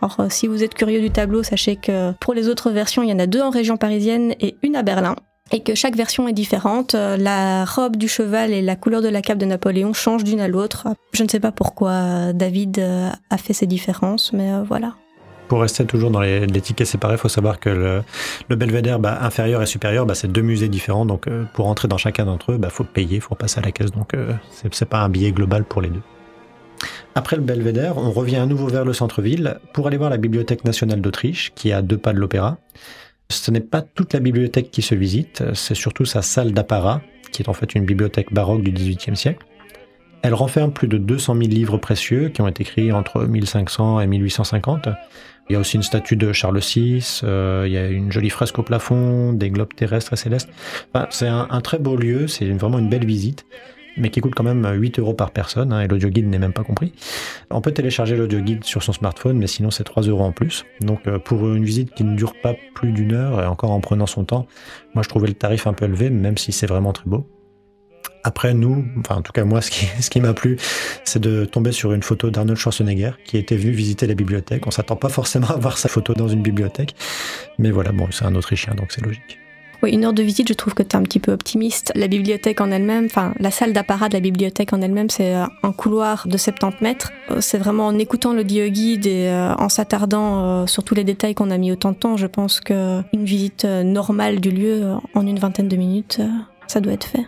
Alors 0.00 0.20
euh, 0.20 0.26
si 0.30 0.46
vous 0.46 0.62
êtes 0.62 0.74
curieux 0.74 1.00
du 1.00 1.10
tableau, 1.10 1.42
sachez 1.42 1.76
que 1.76 2.12
pour 2.20 2.34
les 2.34 2.48
autres 2.48 2.70
versions, 2.70 3.02
il 3.02 3.10
y 3.10 3.12
en 3.12 3.18
a 3.18 3.26
deux 3.26 3.42
en 3.42 3.50
région 3.50 3.76
parisienne 3.76 4.34
et 4.40 4.56
une 4.62 4.76
à 4.76 4.82
Berlin. 4.82 5.16
et 5.50 5.60
que 5.60 5.74
chaque 5.74 5.96
version 5.96 6.28
est 6.28 6.32
différente. 6.32 6.94
Euh, 6.94 7.16
La 7.16 7.64
robe 7.64 7.96
du 7.96 8.08
cheval 8.08 8.52
et 8.52 8.62
la 8.62 8.76
couleur 8.76 9.02
de 9.02 9.08
la 9.08 9.20
cape 9.20 9.38
de 9.38 9.46
Napoléon 9.46 9.92
changent 9.92 10.24
d'une 10.24 10.40
à 10.40 10.48
l'autre. 10.48 10.88
Je 11.12 11.22
ne 11.24 11.28
sais 11.28 11.40
pas 11.40 11.52
pourquoi 11.52 12.32
David 12.32 12.78
a 13.30 13.36
fait 13.36 13.52
ces 13.52 13.66
différences, 13.66 14.32
mais 14.32 14.50
voilà. 14.62 14.94
Pour 15.52 15.60
rester 15.60 15.84
toujours 15.84 16.10
dans 16.10 16.22
les, 16.22 16.46
tickets 16.62 16.86
séparés, 16.86 17.16
il 17.16 17.18
faut 17.18 17.28
savoir 17.28 17.60
que 17.60 17.68
le, 17.68 18.02
le 18.48 18.56
belvédère 18.56 18.98
bah, 18.98 19.18
inférieur 19.20 19.60
et 19.60 19.66
supérieur, 19.66 20.06
bah, 20.06 20.14
c'est 20.14 20.32
deux 20.32 20.40
musées 20.40 20.70
différents. 20.70 21.04
Donc, 21.04 21.26
euh, 21.26 21.44
pour 21.52 21.66
entrer 21.66 21.88
dans 21.88 21.98
chacun 21.98 22.24
d'entre 22.24 22.52
eux, 22.52 22.58
il 22.58 22.70
faut 22.70 22.84
payer, 22.84 23.16
il 23.16 23.20
faut 23.20 23.34
passer 23.34 23.58
à 23.58 23.62
la 23.62 23.70
caisse. 23.70 23.90
Donc, 23.90 24.14
euh, 24.14 24.32
c'est 24.70 24.88
pas 24.88 25.00
un 25.00 25.10
billet 25.10 25.30
global 25.30 25.64
pour 25.64 25.82
les 25.82 25.90
deux. 25.90 26.00
Après 27.14 27.36
le 27.36 27.42
belvédère, 27.42 27.98
on 27.98 28.12
revient 28.12 28.36
à 28.36 28.46
nouveau 28.46 28.68
vers 28.68 28.86
le 28.86 28.94
centre-ville 28.94 29.58
pour 29.74 29.86
aller 29.86 29.98
voir 29.98 30.08
la 30.08 30.16
Bibliothèque 30.16 30.64
nationale 30.64 31.02
d'Autriche, 31.02 31.52
qui 31.54 31.68
est 31.68 31.74
à 31.74 31.82
deux 31.82 31.98
pas 31.98 32.14
de 32.14 32.18
l'opéra. 32.18 32.56
Ce 33.28 33.50
n'est 33.50 33.60
pas 33.60 33.82
toute 33.82 34.14
la 34.14 34.20
bibliothèque 34.20 34.70
qui 34.70 34.80
se 34.80 34.94
visite, 34.94 35.44
c'est 35.52 35.74
surtout 35.74 36.06
sa 36.06 36.22
salle 36.22 36.52
d'apparat, 36.52 37.02
qui 37.30 37.42
est 37.42 37.50
en 37.50 37.52
fait 37.52 37.74
une 37.74 37.84
bibliothèque 37.84 38.32
baroque 38.32 38.62
du 38.62 38.72
XVIIIe 38.72 39.16
siècle. 39.18 39.44
Elle 40.22 40.34
renferme 40.34 40.72
plus 40.72 40.88
de 40.88 40.98
200 40.98 41.34
000 41.34 41.48
livres 41.48 41.76
précieux 41.76 42.28
qui 42.30 42.40
ont 42.40 42.48
été 42.48 42.62
écrits 42.62 42.92
entre 42.92 43.26
1500 43.26 44.00
et 44.00 44.06
1850. 44.06 44.88
Il 45.52 45.56
y 45.56 45.58
a 45.58 45.60
aussi 45.60 45.76
une 45.76 45.82
statue 45.82 46.16
de 46.16 46.32
Charles 46.32 46.60
VI, 46.60 47.20
euh, 47.24 47.64
il 47.66 47.72
y 47.74 47.76
a 47.76 47.86
une 47.86 48.10
jolie 48.10 48.30
fresque 48.30 48.58
au 48.58 48.62
plafond, 48.62 49.34
des 49.34 49.50
globes 49.50 49.74
terrestres 49.74 50.14
et 50.14 50.16
célestes. 50.16 50.48
Enfin, 50.94 51.06
c'est 51.10 51.28
un, 51.28 51.60
très 51.60 51.78
beau 51.78 51.94
lieu, 51.94 52.26
c'est 52.26 52.48
vraiment 52.52 52.78
une 52.78 52.88
belle 52.88 53.04
visite, 53.04 53.44
mais 53.98 54.08
qui 54.08 54.22
coûte 54.22 54.34
quand 54.34 54.44
même 54.44 54.66
8 54.66 54.98
euros 54.98 55.12
par 55.12 55.30
personne, 55.30 55.74
hein, 55.74 55.82
et 55.82 55.88
l'audio 55.88 56.08
guide 56.08 56.26
n'est 56.26 56.38
même 56.38 56.54
pas 56.54 56.64
compris. 56.64 56.94
On 57.50 57.60
peut 57.60 57.72
télécharger 57.72 58.16
l'audio 58.16 58.40
guide 58.40 58.64
sur 58.64 58.82
son 58.82 58.94
smartphone, 58.94 59.36
mais 59.36 59.46
sinon 59.46 59.70
c'est 59.70 59.84
3 59.84 60.04
euros 60.04 60.24
en 60.24 60.32
plus. 60.32 60.64
Donc 60.80 61.06
euh, 61.06 61.18
pour 61.18 61.46
une 61.46 61.66
visite 61.66 61.92
qui 61.92 62.04
ne 62.04 62.16
dure 62.16 62.32
pas 62.42 62.54
plus 62.74 62.92
d'une 62.92 63.12
heure, 63.12 63.42
et 63.42 63.44
encore 63.44 63.72
en 63.72 63.80
prenant 63.80 64.06
son 64.06 64.24
temps, 64.24 64.46
moi 64.94 65.02
je 65.02 65.10
trouvais 65.10 65.28
le 65.28 65.34
tarif 65.34 65.66
un 65.66 65.74
peu 65.74 65.84
élevé, 65.84 66.08
même 66.08 66.38
si 66.38 66.52
c'est 66.52 66.66
vraiment 66.66 66.94
très 66.94 67.04
beau. 67.04 67.28
Après, 68.24 68.54
nous, 68.54 68.84
enfin 69.00 69.16
en 69.16 69.22
tout 69.22 69.32
cas 69.32 69.44
moi, 69.44 69.60
ce 69.60 69.70
qui, 69.70 69.86
ce 70.00 70.10
qui 70.10 70.20
m'a 70.20 70.34
plu, 70.34 70.58
c'est 71.04 71.20
de 71.20 71.44
tomber 71.44 71.72
sur 71.72 71.92
une 71.92 72.02
photo 72.02 72.30
d'Arnold 72.30 72.58
Schwarzenegger 72.58 73.12
qui 73.24 73.36
était 73.36 73.56
venu 73.56 73.72
visiter 73.72 74.06
la 74.06 74.14
bibliothèque. 74.14 74.66
On 74.66 74.70
s'attend 74.70 74.96
pas 74.96 75.08
forcément 75.08 75.48
à 75.48 75.56
voir 75.56 75.78
sa 75.78 75.88
photo 75.88 76.14
dans 76.14 76.28
une 76.28 76.42
bibliothèque, 76.42 76.94
mais 77.58 77.70
voilà, 77.70 77.92
bon, 77.92 78.08
c'est 78.10 78.24
un 78.24 78.34
Autrichien, 78.34 78.74
donc 78.74 78.92
c'est 78.92 79.04
logique. 79.04 79.38
Oui, 79.82 79.90
une 79.90 80.04
heure 80.04 80.12
de 80.12 80.22
visite, 80.22 80.48
je 80.48 80.54
trouve 80.54 80.74
que 80.74 80.84
tu 80.84 80.90
es 80.90 80.96
un 80.96 81.02
petit 81.02 81.18
peu 81.18 81.32
optimiste. 81.32 81.90
La 81.96 82.06
bibliothèque 82.06 82.60
en 82.60 82.70
elle-même, 82.70 83.06
enfin 83.06 83.34
la 83.40 83.50
salle 83.50 83.72
d'apparat 83.72 84.08
de 84.08 84.14
la 84.14 84.20
bibliothèque 84.20 84.72
en 84.72 84.80
elle-même, 84.80 85.10
c'est 85.10 85.34
euh, 85.34 85.44
un 85.64 85.72
couloir 85.72 86.28
de 86.28 86.36
70 86.36 86.82
mètres. 86.82 87.10
Euh, 87.32 87.40
C'est 87.40 87.58
vraiment 87.58 87.88
en 87.88 87.98
écoutant 87.98 88.32
le 88.32 88.44
guide 88.44 89.06
et 89.06 89.26
euh, 89.26 89.52
en 89.54 89.68
s'attardant 89.68 90.66
sur 90.68 90.84
tous 90.84 90.94
les 90.94 91.02
détails 91.02 91.34
qu'on 91.34 91.50
a 91.50 91.58
mis 91.58 91.72
autant 91.72 91.90
de 91.90 91.96
temps, 91.96 92.16
je 92.16 92.28
pense 92.28 92.60
que 92.60 93.02
une 93.12 93.24
visite 93.24 93.64
normale 93.64 94.38
du 94.38 94.50
lieu 94.50 94.94
en 95.14 95.26
une 95.26 95.38
vingtaine 95.40 95.68
de 95.68 95.76
minutes, 95.76 96.20
ça 96.68 96.80
doit 96.80 96.92
être 96.92 97.06
fait. 97.06 97.26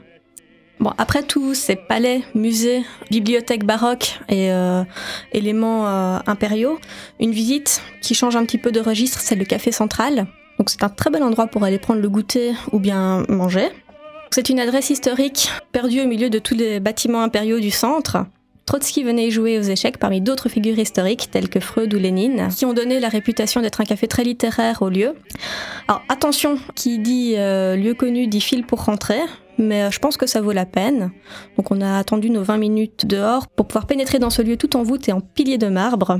Bon, 0.80 0.92
après 0.98 1.22
tous 1.22 1.54
ces 1.54 1.76
palais, 1.76 2.22
musées, 2.34 2.82
bibliothèques 3.10 3.64
baroques 3.64 4.18
et 4.28 4.50
euh, 4.50 4.82
éléments 5.32 5.86
euh, 5.86 6.18
impériaux, 6.26 6.78
une 7.20 7.30
visite 7.30 7.80
qui 8.02 8.14
change 8.14 8.36
un 8.36 8.44
petit 8.44 8.58
peu 8.58 8.72
de 8.72 8.80
registre, 8.80 9.20
c'est 9.20 9.36
le 9.36 9.44
café 9.44 9.72
central. 9.72 10.26
Donc 10.58 10.70
c'est 10.70 10.82
un 10.82 10.88
très 10.88 11.10
bel 11.10 11.22
endroit 11.22 11.46
pour 11.46 11.64
aller 11.64 11.78
prendre 11.78 12.00
le 12.00 12.08
goûter 12.08 12.52
ou 12.72 12.78
bien 12.78 13.24
manger. 13.28 13.68
C'est 14.30 14.48
une 14.48 14.58
adresse 14.58 14.90
historique 14.90 15.50
perdue 15.70 16.00
au 16.00 16.06
milieu 16.06 16.28
de 16.28 16.40
tous 16.40 16.54
les 16.54 16.80
bâtiments 16.80 17.22
impériaux 17.22 17.60
du 17.60 17.70
centre. 17.70 18.26
Trotsky 18.66 19.04
venait 19.04 19.30
jouer 19.30 19.58
aux 19.58 19.62
échecs 19.62 19.98
parmi 19.98 20.20
d'autres 20.20 20.48
figures 20.48 20.78
historiques 20.78 21.28
telles 21.30 21.48
que 21.48 21.60
Freud 21.60 21.92
ou 21.94 21.98
Lénine, 21.98 22.48
qui 22.56 22.64
ont 22.64 22.72
donné 22.72 22.98
la 22.98 23.08
réputation 23.08 23.60
d'être 23.60 23.80
un 23.80 23.84
café 23.84 24.08
très 24.08 24.24
littéraire 24.24 24.80
au 24.80 24.88
lieu. 24.88 25.14
Alors 25.86 26.02
attention, 26.08 26.58
qui 26.74 26.98
dit 26.98 27.34
euh, 27.36 27.76
lieu 27.76 27.94
connu 27.94 28.26
dit 28.26 28.40
fil 28.40 28.64
pour 28.64 28.84
rentrer, 28.84 29.20
mais 29.58 29.84
euh, 29.84 29.90
je 29.90 29.98
pense 29.98 30.16
que 30.16 30.26
ça 30.26 30.40
vaut 30.40 30.52
la 30.52 30.66
peine. 30.66 31.10
Donc 31.56 31.70
on 31.70 31.80
a 31.80 31.98
attendu 31.98 32.30
nos 32.30 32.42
20 32.42 32.56
minutes 32.58 33.06
dehors 33.06 33.46
pour 33.48 33.66
pouvoir 33.66 33.86
pénétrer 33.86 34.18
dans 34.18 34.30
ce 34.30 34.42
lieu 34.42 34.56
tout 34.56 34.76
en 34.76 34.82
voûte 34.82 35.08
et 35.08 35.12
en 35.12 35.20
piliers 35.20 35.58
de 35.58 35.68
marbre. 35.68 36.18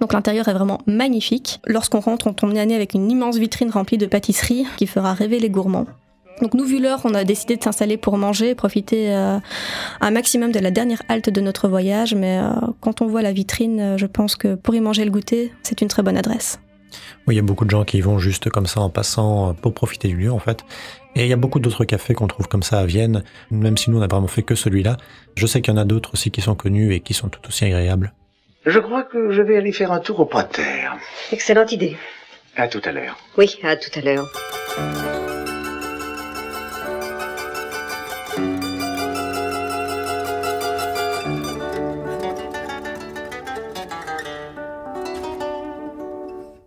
Donc 0.00 0.12
l'intérieur 0.12 0.48
est 0.48 0.54
vraiment 0.54 0.80
magnifique. 0.86 1.60
Lorsqu'on 1.66 2.00
rentre, 2.00 2.26
on 2.26 2.32
tombe 2.32 2.52
nez 2.52 2.60
à 2.60 2.66
nez 2.66 2.74
avec 2.74 2.94
une 2.94 3.10
immense 3.10 3.36
vitrine 3.36 3.70
remplie 3.70 3.98
de 3.98 4.06
pâtisseries 4.06 4.66
qui 4.76 4.86
fera 4.86 5.14
rêver 5.14 5.38
les 5.38 5.50
gourmands. 5.50 5.86
Donc 6.42 6.54
nous, 6.54 6.64
vu 6.64 6.80
l'heure, 6.80 7.00
on 7.04 7.14
a 7.14 7.24
décidé 7.24 7.56
de 7.56 7.62
s'installer 7.62 7.96
pour 7.96 8.18
manger, 8.18 8.54
profiter 8.54 9.14
euh, 9.14 9.38
un 10.00 10.10
maximum 10.10 10.50
de 10.50 10.58
la 10.58 10.70
dernière 10.70 11.02
halte 11.08 11.30
de 11.30 11.40
notre 11.40 11.68
voyage. 11.68 12.14
Mais 12.14 12.38
euh, 12.38 12.50
quand 12.80 13.02
on 13.02 13.06
voit 13.06 13.22
la 13.22 13.32
vitrine, 13.32 13.80
euh, 13.80 13.98
je 13.98 14.06
pense 14.06 14.34
que 14.34 14.56
pour 14.56 14.74
y 14.74 14.80
manger 14.80 15.04
le 15.04 15.10
goûter, 15.10 15.52
c'est 15.62 15.80
une 15.80 15.88
très 15.88 16.02
bonne 16.02 16.16
adresse. 16.16 16.58
Oui, 17.26 17.34
il 17.34 17.36
y 17.36 17.40
a 17.40 17.42
beaucoup 17.42 17.64
de 17.64 17.70
gens 17.70 17.84
qui 17.84 17.98
y 17.98 18.00
vont 18.00 18.18
juste 18.18 18.50
comme 18.50 18.66
ça 18.66 18.80
en 18.80 18.90
passant 18.90 19.54
pour 19.54 19.74
profiter 19.74 20.08
du 20.08 20.16
lieu 20.16 20.32
en 20.32 20.38
fait. 20.38 20.64
Et 21.16 21.22
il 21.22 21.28
y 21.28 21.32
a 21.32 21.36
beaucoup 21.36 21.60
d'autres 21.60 21.84
cafés 21.84 22.14
qu'on 22.14 22.26
trouve 22.26 22.48
comme 22.48 22.62
ça 22.62 22.80
à 22.80 22.86
Vienne, 22.86 23.22
même 23.50 23.76
si 23.76 23.90
nous 23.90 23.98
on 23.98 24.00
n'a 24.00 24.08
vraiment 24.08 24.26
fait 24.26 24.42
que 24.42 24.54
celui-là. 24.54 24.96
Je 25.36 25.46
sais 25.46 25.60
qu'il 25.60 25.72
y 25.72 25.76
en 25.76 25.80
a 25.80 25.84
d'autres 25.84 26.14
aussi 26.14 26.30
qui 26.30 26.40
sont 26.40 26.54
connus 26.54 26.92
et 26.92 27.00
qui 27.00 27.14
sont 27.14 27.28
tout 27.28 27.40
aussi 27.48 27.64
agréables. 27.64 28.12
Je 28.66 28.78
crois 28.78 29.02
que 29.02 29.30
je 29.30 29.42
vais 29.42 29.56
aller 29.56 29.72
faire 29.72 29.92
un 29.92 30.00
tour 30.00 30.20
au 30.20 30.24
Prater. 30.24 30.88
Excellente 31.32 31.72
idée. 31.72 31.96
À 32.56 32.68
tout 32.68 32.82
à 32.84 32.92
l'heure. 32.92 33.18
Oui, 33.36 33.58
à 33.62 33.76
tout 33.76 33.90
à 33.96 34.00
l'heure. 34.00 35.23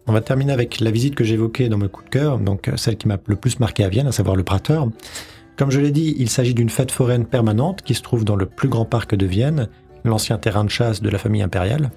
On 0.09 0.13
va 0.13 0.21
terminer 0.21 0.53
avec 0.53 0.79
la 0.79 0.89
visite 0.89 1.15
que 1.15 1.25
j'évoquais 1.25 1.67
dans 1.67 1.77
mes 1.77 1.89
coups 1.89 2.05
de 2.05 2.09
cœur, 2.09 2.39
donc 2.39 2.69
euh, 2.69 2.77
celle 2.77 2.95
qui 2.95 3.09
m'a 3.09 3.17
le 3.25 3.35
plus 3.35 3.59
marqué 3.59 3.83
à 3.83 3.89
Vienne, 3.89 4.07
à 4.07 4.13
savoir 4.13 4.37
le 4.37 4.43
Prater. 4.43 4.79
Comme 5.57 5.69
je 5.69 5.81
l'ai 5.81 5.91
dit, 5.91 6.15
il 6.17 6.29
s'agit 6.29 6.53
d'une 6.53 6.69
fête 6.69 6.91
foraine 6.91 7.25
permanente 7.25 7.81
qui 7.81 7.93
se 7.93 8.01
trouve 8.01 8.23
dans 8.23 8.37
le 8.37 8.45
plus 8.45 8.69
grand 8.69 8.85
parc 8.85 9.15
de 9.15 9.25
Vienne, 9.25 9.67
l'ancien 10.05 10.37
terrain 10.37 10.63
de 10.63 10.69
chasse 10.69 11.01
de 11.01 11.09
la 11.09 11.17
famille 11.17 11.41
impériale. 11.41 11.91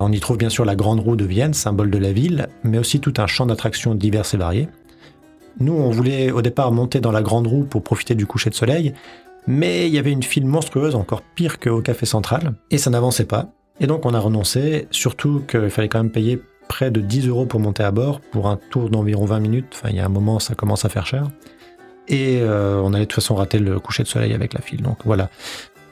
On 0.00 0.12
y 0.12 0.20
trouve 0.20 0.38
bien 0.38 0.48
sûr 0.48 0.64
la 0.64 0.76
Grande 0.76 1.00
Roue 1.00 1.16
de 1.16 1.26
Vienne, 1.26 1.52
symbole 1.52 1.90
de 1.90 1.98
la 1.98 2.12
ville, 2.12 2.48
mais 2.64 2.78
aussi 2.78 3.00
tout 3.00 3.14
un 3.18 3.26
champ 3.26 3.44
d'attractions 3.44 3.94
diverses 3.94 4.32
et 4.32 4.38
variées. 4.38 4.68
Nous, 5.60 5.74
on 5.74 5.90
voulait 5.90 6.30
au 6.30 6.40
départ 6.40 6.72
monter 6.72 7.00
dans 7.00 7.12
la 7.12 7.22
Grande 7.22 7.46
Roue 7.46 7.64
pour 7.64 7.82
profiter 7.82 8.14
du 8.14 8.26
coucher 8.26 8.48
de 8.48 8.54
soleil, 8.54 8.94
mais 9.46 9.88
il 9.88 9.94
y 9.94 9.98
avait 9.98 10.12
une 10.12 10.22
file 10.22 10.46
monstrueuse, 10.46 10.94
encore 10.94 11.22
pire 11.22 11.60
qu'au 11.60 11.82
Café 11.82 12.06
Central, 12.06 12.54
et 12.70 12.78
ça 12.78 12.88
n'avançait 12.88 13.26
pas. 13.26 13.52
Et 13.78 13.86
donc 13.86 14.06
on 14.06 14.14
a 14.14 14.20
renoncé, 14.20 14.88
surtout 14.90 15.42
qu'il 15.46 15.68
fallait 15.68 15.88
quand 15.88 16.02
même 16.02 16.12
payer 16.12 16.40
près 16.68 16.90
de 16.90 17.00
10 17.00 17.28
euros 17.28 17.46
pour 17.46 17.60
monter 17.60 17.82
à 17.82 17.90
bord, 17.90 18.20
pour 18.20 18.48
un 18.48 18.58
tour 18.70 18.90
d'environ 18.90 19.24
20 19.24 19.40
minutes, 19.40 19.66
enfin 19.72 19.88
il 19.90 19.96
y 19.96 20.00
a 20.00 20.04
un 20.04 20.10
moment 20.10 20.38
ça 20.38 20.54
commence 20.54 20.84
à 20.84 20.88
faire 20.88 21.06
cher. 21.06 21.28
Et 22.08 22.38
euh, 22.40 22.80
on 22.82 22.92
allait 22.94 23.04
de 23.04 23.10
toute 23.10 23.22
façon 23.22 23.34
rater 23.34 23.58
le 23.58 23.80
coucher 23.80 24.02
de 24.02 24.08
soleil 24.08 24.32
avec 24.32 24.54
la 24.54 24.60
file, 24.60 24.82
donc 24.82 24.98
voilà. 25.04 25.28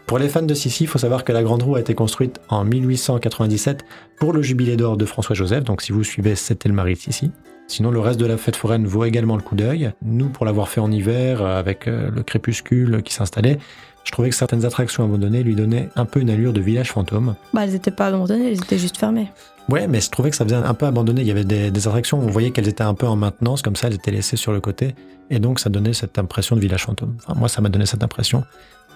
Pour 0.07 0.19
les 0.19 0.29
fans 0.29 0.43
de 0.43 0.53
Sissi, 0.53 0.85
il 0.85 0.87
faut 0.87 0.99
savoir 0.99 1.25
que 1.25 1.33
la 1.33 1.43
Grande 1.43 1.63
Roue 1.63 1.77
a 1.77 1.81
été 1.81 1.95
construite 1.95 2.39
en 2.51 2.65
1897 2.65 3.87
pour 4.21 4.35
le 4.35 4.43
jubilé 4.43 4.77
d'or 4.77 4.99
de 4.99 5.07
François-Joseph, 5.07 5.65
donc 5.65 5.81
si 5.81 5.93
vous 5.93 6.05
suivez, 6.05 6.35
c'était 6.35 6.69
le 6.69 6.75
mari 6.75 6.95
de 6.95 6.99
Sissi. 6.99 7.31
Sinon, 7.67 7.91
le 7.91 8.01
reste 8.01 8.21
de 8.21 8.27
la 8.27 8.37
fête 8.37 8.57
foraine 8.57 8.87
vaut 8.87 9.05
également 9.05 9.37
le 9.37 9.43
coup 9.43 9.55
d'œil. 9.55 9.93
Nous, 10.03 10.29
pour 10.29 10.45
l'avoir 10.45 10.69
fait 10.69 10.81
en 10.81 10.93
hiver, 10.93 11.41
euh, 11.41 11.59
avec 11.59 11.89
euh, 11.89 12.11
le 12.11 12.23
crépuscule 12.23 13.03
qui 13.03 13.15
s'installait, 13.15 13.59
je 14.05 14.13
trouvais 14.13 14.29
que 14.29 14.37
certaines 14.37 14.67
attractions 14.67 15.03
abandonnées 15.03 15.43
lui 15.43 15.55
donnaient 15.55 15.89
un 15.97 16.05
peu 16.05 16.21
une 16.21 16.29
allure 16.29 16.53
de 16.53 16.61
village 16.61 16.93
fantôme. 16.93 17.35
Bah, 17.55 17.65
elles 17.65 17.73
n'étaient 17.73 17.91
pas 17.91 18.09
abandonnées, 18.09 18.51
elles 18.51 18.59
étaient 18.59 18.79
juste 18.79 18.99
fermées. 18.99 19.29
Ouais, 19.69 19.87
mais 19.87 20.01
je 20.01 20.11
trouvais 20.11 20.31
que 20.31 20.37
ça 20.37 20.45
faisait 20.45 20.57
un 20.57 20.75
peu 20.75 20.87
abandonné. 20.87 21.23
Il 21.23 21.27
y 21.27 21.31
avait 21.31 21.45
des, 21.45 21.71
des 21.71 21.89
attractions 21.89 22.19
on 22.19 22.27
voyait 22.27 22.51
qu'elles 22.51 22.69
étaient 22.69 22.83
un 22.85 22.95
peu 22.95 23.07
en 23.07 23.17
maintenance, 23.17 23.63
comme 23.63 23.77
ça, 23.77 23.89
elles 23.89 23.95
étaient 23.95 24.11
laissées 24.11 24.37
sur 24.37 24.53
le 24.53 24.61
côté. 24.61 24.95
Et 25.31 25.39
donc, 25.39 25.59
ça 25.59 25.71
donnait 25.71 25.95
cette 25.95 26.19
impression 26.19 26.55
de 26.55 26.61
village 26.61 26.85
fantôme. 26.85 27.17
Enfin, 27.23 27.39
moi, 27.39 27.49
ça 27.49 27.63
m'a 27.63 27.71
donné 27.71 27.87
cette 27.87 28.03
impression. 28.03 28.45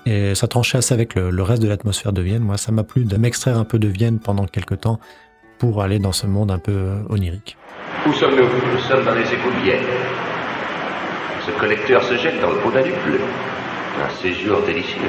Et 0.06 0.34
ça 0.34 0.46
tranchait 0.46 0.78
assez 0.78 0.94
avec 0.94 1.14
le, 1.14 1.42
reste 1.42 1.62
de 1.62 1.68
l'atmosphère 1.68 2.12
de 2.12 2.22
Vienne. 2.22 2.42
Moi, 2.42 2.56
ça 2.56 2.72
m'a 2.72 2.84
plu 2.84 3.04
de 3.04 3.16
m'extraire 3.16 3.58
un 3.58 3.64
peu 3.64 3.78
de 3.78 3.88
Vienne 3.88 4.18
pendant 4.18 4.46
quelques 4.46 4.80
temps 4.80 5.00
pour 5.58 5.82
aller 5.82 5.98
dans 5.98 6.12
ce 6.12 6.26
monde 6.26 6.50
un 6.50 6.58
peu 6.58 6.72
euh, 6.72 7.02
onirique. 7.08 7.56
Où 8.06 8.12
sommes-nous? 8.12 8.44
Nous 8.44 8.80
sommes 8.80 9.04
dans 9.04 9.14
les 9.14 9.22
égouts 9.22 9.50
de 9.50 9.64
Vienne. 9.64 9.84
Ce 11.46 11.50
collecteur 11.58 12.02
se 12.04 12.16
jette 12.16 12.40
dans 12.40 12.50
le 12.50 12.58
pot 12.58 12.70
d'Aduple. 12.70 13.20
Un 14.02 14.22
séjour 14.22 14.62
délicieux. 14.62 15.00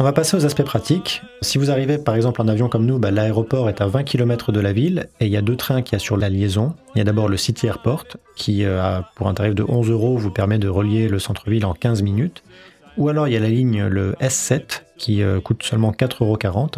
On 0.00 0.04
va 0.04 0.12
passer 0.12 0.36
aux 0.36 0.44
aspects 0.44 0.64
pratiques. 0.64 1.22
Si 1.40 1.56
vous 1.56 1.70
arrivez 1.70 1.98
par 1.98 2.16
exemple 2.16 2.42
en 2.42 2.48
avion 2.48 2.68
comme 2.68 2.84
nous, 2.84 2.98
bah, 2.98 3.12
l'aéroport 3.12 3.68
est 3.68 3.80
à 3.80 3.86
20 3.86 4.02
km 4.02 4.50
de 4.50 4.58
la 4.58 4.72
ville 4.72 5.08
et 5.20 5.26
il 5.26 5.32
y 5.32 5.36
a 5.36 5.42
deux 5.42 5.56
trains 5.56 5.82
qui 5.82 5.94
assurent 5.94 6.16
la 6.16 6.28
liaison. 6.28 6.74
Il 6.94 6.98
y 6.98 7.00
a 7.00 7.04
d'abord 7.04 7.28
le 7.28 7.36
City 7.36 7.68
Airport 7.68 8.04
qui, 8.34 8.64
euh, 8.64 9.00
pour 9.14 9.28
un 9.28 9.34
tarif 9.34 9.54
de 9.54 9.64
11 9.66 9.90
euros, 9.90 10.16
vous 10.16 10.32
permet 10.32 10.58
de 10.58 10.68
relier 10.68 11.06
le 11.06 11.20
centre-ville 11.20 11.64
en 11.64 11.74
15 11.74 12.02
minutes. 12.02 12.42
Ou 12.96 13.08
alors 13.08 13.28
il 13.28 13.34
y 13.34 13.36
a 13.36 13.40
la 13.40 13.48
ligne 13.48 13.84
le 13.86 14.14
S7 14.20 14.82
qui 14.98 15.22
euh, 15.22 15.40
coûte 15.40 15.62
seulement 15.62 15.92
4,40 15.92 16.22
euros. 16.22 16.68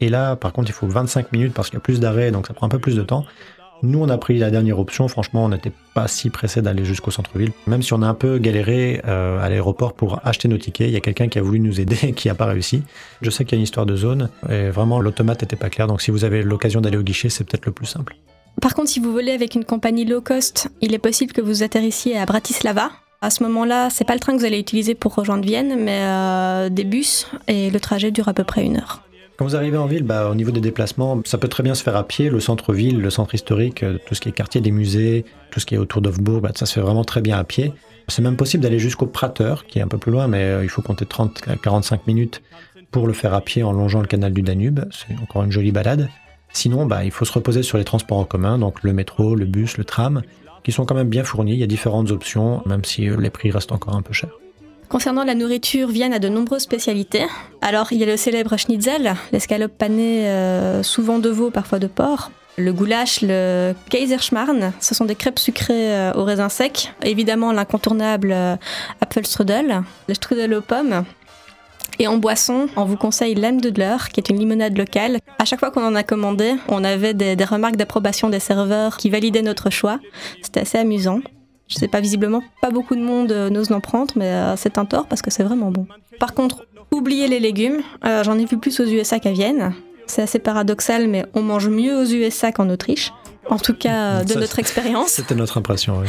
Et 0.00 0.08
là, 0.08 0.34
par 0.36 0.54
contre, 0.54 0.70
il 0.70 0.74
faut 0.74 0.88
25 0.88 1.30
minutes 1.32 1.52
parce 1.52 1.68
qu'il 1.68 1.76
y 1.76 1.82
a 1.82 1.84
plus 1.84 2.00
d'arrêts, 2.00 2.30
donc 2.30 2.46
ça 2.46 2.54
prend 2.54 2.66
un 2.66 2.70
peu 2.70 2.78
plus 2.78 2.96
de 2.96 3.02
temps. 3.02 3.26
Nous, 3.82 4.00
on 4.00 4.08
a 4.08 4.18
pris 4.18 4.38
la 4.38 4.50
dernière 4.50 4.78
option. 4.78 5.08
Franchement, 5.08 5.44
on 5.44 5.48
n'était 5.48 5.72
pas 5.94 6.06
si 6.06 6.30
pressé 6.30 6.62
d'aller 6.62 6.84
jusqu'au 6.84 7.10
centre-ville. 7.10 7.50
Même 7.66 7.82
si 7.82 7.92
on 7.92 8.02
a 8.02 8.06
un 8.06 8.14
peu 8.14 8.38
galéré 8.38 9.02
euh, 9.06 9.42
à 9.42 9.48
l'aéroport 9.48 9.94
pour 9.94 10.20
acheter 10.24 10.46
nos 10.48 10.58
tickets, 10.58 10.88
il 10.88 10.92
y 10.92 10.96
a 10.96 11.00
quelqu'un 11.00 11.28
qui 11.28 11.38
a 11.38 11.42
voulu 11.42 11.58
nous 11.58 11.80
aider 11.80 11.98
et 12.02 12.12
qui 12.12 12.28
n'a 12.28 12.34
pas 12.34 12.46
réussi. 12.46 12.82
Je 13.22 13.30
sais 13.30 13.44
qu'il 13.44 13.52
y 13.52 13.56
a 13.56 13.60
une 13.60 13.64
histoire 13.64 13.86
de 13.86 13.96
zone 13.96 14.28
et 14.48 14.70
vraiment 14.70 15.00
l'automate 15.00 15.42
n'était 15.42 15.56
pas 15.56 15.68
clair. 15.68 15.88
Donc 15.88 16.00
si 16.00 16.10
vous 16.10 16.24
avez 16.24 16.42
l'occasion 16.42 16.80
d'aller 16.80 16.96
au 16.96 17.02
guichet, 17.02 17.28
c'est 17.28 17.44
peut-être 17.44 17.66
le 17.66 17.72
plus 17.72 17.86
simple. 17.86 18.16
Par 18.60 18.74
contre, 18.74 18.90
si 18.90 19.00
vous 19.00 19.12
volez 19.12 19.32
avec 19.32 19.54
une 19.54 19.64
compagnie 19.64 20.04
low 20.04 20.20
cost, 20.20 20.68
il 20.80 20.94
est 20.94 20.98
possible 20.98 21.32
que 21.32 21.40
vous 21.40 21.62
atterrissiez 21.62 22.16
à 22.18 22.26
Bratislava. 22.26 22.90
À 23.20 23.30
ce 23.30 23.42
moment-là, 23.44 23.88
c'est 23.90 24.04
pas 24.04 24.14
le 24.14 24.20
train 24.20 24.34
que 24.34 24.38
vous 24.38 24.44
allez 24.44 24.58
utiliser 24.58 24.94
pour 24.94 25.14
rejoindre 25.14 25.44
Vienne, 25.44 25.76
mais 25.78 26.00
euh, 26.02 26.68
des 26.68 26.84
bus 26.84 27.28
et 27.48 27.70
le 27.70 27.80
trajet 27.80 28.10
dure 28.10 28.28
à 28.28 28.34
peu 28.34 28.44
près 28.44 28.64
une 28.64 28.76
heure. 28.76 29.02
Quand 29.36 29.46
vous 29.46 29.56
arrivez 29.56 29.78
en 29.78 29.86
ville, 29.86 30.02
bah, 30.02 30.28
au 30.30 30.34
niveau 30.34 30.50
des 30.50 30.60
déplacements, 30.60 31.20
ça 31.24 31.38
peut 31.38 31.48
très 31.48 31.62
bien 31.62 31.74
se 31.74 31.82
faire 31.82 31.96
à 31.96 32.06
pied. 32.06 32.28
Le 32.28 32.38
centre-ville, 32.38 33.00
le 33.00 33.10
centre 33.10 33.34
historique, 33.34 33.82
euh, 33.82 33.98
tout 34.06 34.14
ce 34.14 34.20
qui 34.20 34.28
est 34.28 34.32
quartier 34.32 34.60
des 34.60 34.70
musées, 34.70 35.24
tout 35.50 35.58
ce 35.58 35.66
qui 35.66 35.74
est 35.74 35.78
autour 35.78 36.02
d'Ofbourg, 36.02 36.40
bah, 36.40 36.52
ça 36.54 36.66
se 36.66 36.74
fait 36.74 36.80
vraiment 36.80 37.04
très 37.04 37.22
bien 37.22 37.38
à 37.38 37.44
pied. 37.44 37.72
C'est 38.08 38.22
même 38.22 38.36
possible 38.36 38.62
d'aller 38.62 38.78
jusqu'au 38.78 39.06
Prater, 39.06 39.54
qui 39.66 39.78
est 39.78 39.82
un 39.82 39.88
peu 39.88 39.98
plus 39.98 40.12
loin, 40.12 40.28
mais 40.28 40.42
euh, 40.42 40.62
il 40.62 40.68
faut 40.68 40.82
compter 40.82 41.06
30 41.06 41.42
à 41.48 41.56
45 41.56 42.06
minutes 42.06 42.42
pour 42.90 43.06
le 43.06 43.14
faire 43.14 43.32
à 43.32 43.40
pied 43.40 43.62
en 43.62 43.72
longeant 43.72 44.00
le 44.00 44.06
canal 44.06 44.32
du 44.32 44.42
Danube. 44.42 44.80
C'est 44.90 45.16
encore 45.22 45.44
une 45.44 45.52
jolie 45.52 45.72
balade. 45.72 46.10
Sinon, 46.52 46.84
bah, 46.84 47.04
il 47.04 47.10
faut 47.10 47.24
se 47.24 47.32
reposer 47.32 47.62
sur 47.62 47.78
les 47.78 47.84
transports 47.84 48.18
en 48.18 48.24
commun, 48.24 48.58
donc 48.58 48.82
le 48.82 48.92
métro, 48.92 49.34
le 49.34 49.46
bus, 49.46 49.78
le 49.78 49.84
tram, 49.84 50.22
qui 50.62 50.72
sont 50.72 50.84
quand 50.84 50.94
même 50.94 51.08
bien 51.08 51.24
fournis. 51.24 51.54
Il 51.54 51.58
y 51.58 51.62
a 51.62 51.66
différentes 51.66 52.10
options, 52.10 52.62
même 52.66 52.84
si 52.84 53.08
euh, 53.08 53.16
les 53.18 53.30
prix 53.30 53.50
restent 53.50 53.72
encore 53.72 53.96
un 53.96 54.02
peu 54.02 54.12
chers. 54.12 54.36
Concernant 54.92 55.24
la 55.24 55.34
nourriture, 55.34 55.88
Vienne 55.88 56.12
a 56.12 56.18
de 56.18 56.28
nombreuses 56.28 56.60
spécialités. 56.60 57.24
Alors, 57.62 57.92
il 57.92 57.98
y 57.98 58.02
a 58.02 58.06
le 58.06 58.18
célèbre 58.18 58.58
schnitzel, 58.58 59.14
l'escalope 59.32 59.72
panée, 59.72 60.28
euh, 60.28 60.82
souvent 60.82 61.18
de 61.18 61.30
veau, 61.30 61.50
parfois 61.50 61.78
de 61.78 61.86
porc. 61.86 62.30
Le 62.58 62.74
goulash, 62.74 63.22
le 63.22 63.72
Kaiserschmarrn, 63.88 64.74
ce 64.80 64.94
sont 64.94 65.06
des 65.06 65.14
crêpes 65.14 65.38
sucrées 65.38 65.94
euh, 65.94 66.12
au 66.12 66.24
raisin 66.24 66.50
sec. 66.50 66.92
Évidemment, 67.02 67.52
l'incontournable 67.52 68.32
euh, 68.32 68.56
Apfelstrudel, 69.00 69.82
le 70.08 70.14
strudel 70.14 70.52
aux 70.52 70.60
pommes. 70.60 71.04
Et 71.98 72.06
en 72.06 72.18
boisson, 72.18 72.66
on 72.76 72.84
vous 72.84 72.98
conseille 72.98 73.34
l'Emdudler, 73.34 73.96
qui 74.12 74.20
est 74.20 74.28
une 74.28 74.38
limonade 74.38 74.76
locale. 74.76 75.20
À 75.38 75.46
chaque 75.46 75.60
fois 75.60 75.70
qu'on 75.70 75.86
en 75.86 75.94
a 75.94 76.02
commandé, 76.02 76.56
on 76.68 76.84
avait 76.84 77.14
des, 77.14 77.34
des 77.34 77.44
remarques 77.44 77.76
d'approbation 77.76 78.28
des 78.28 78.40
serveurs 78.40 78.98
qui 78.98 79.08
validaient 79.08 79.40
notre 79.40 79.70
choix. 79.70 80.00
C'était 80.42 80.60
assez 80.60 80.76
amusant. 80.76 81.20
Je 81.72 81.78
sais 81.78 81.88
pas, 81.88 82.00
visiblement, 82.00 82.42
pas 82.60 82.70
beaucoup 82.70 82.94
de 82.94 83.00
monde 83.00 83.32
euh, 83.32 83.48
n'ose 83.48 83.70
l'en 83.70 83.80
prendre, 83.80 84.12
mais 84.14 84.26
euh, 84.26 84.56
c'est 84.56 84.76
un 84.76 84.84
tort 84.84 85.06
parce 85.06 85.22
que 85.22 85.30
c'est 85.30 85.42
vraiment 85.42 85.70
bon. 85.70 85.86
Par 86.20 86.34
contre, 86.34 86.66
oubliez 86.90 87.28
les 87.28 87.40
légumes. 87.40 87.80
Euh, 88.04 88.22
J'en 88.22 88.38
ai 88.38 88.44
vu 88.44 88.58
plus 88.58 88.78
aux 88.80 88.84
USA 88.84 89.18
qu'à 89.18 89.32
Vienne. 89.32 89.72
C'est 90.06 90.20
assez 90.20 90.38
paradoxal, 90.38 91.08
mais 91.08 91.24
on 91.32 91.40
mange 91.40 91.68
mieux 91.68 91.96
aux 91.96 92.04
USA 92.04 92.52
qu'en 92.52 92.68
Autriche. 92.68 93.12
En 93.48 93.58
tout 93.58 93.72
cas, 93.74 94.22
de 94.22 94.34
Ça, 94.34 94.40
notre 94.40 94.58
expérience. 94.58 95.08
C'était 95.08 95.34
notre 95.34 95.56
impression, 95.56 96.00
oui. 96.00 96.08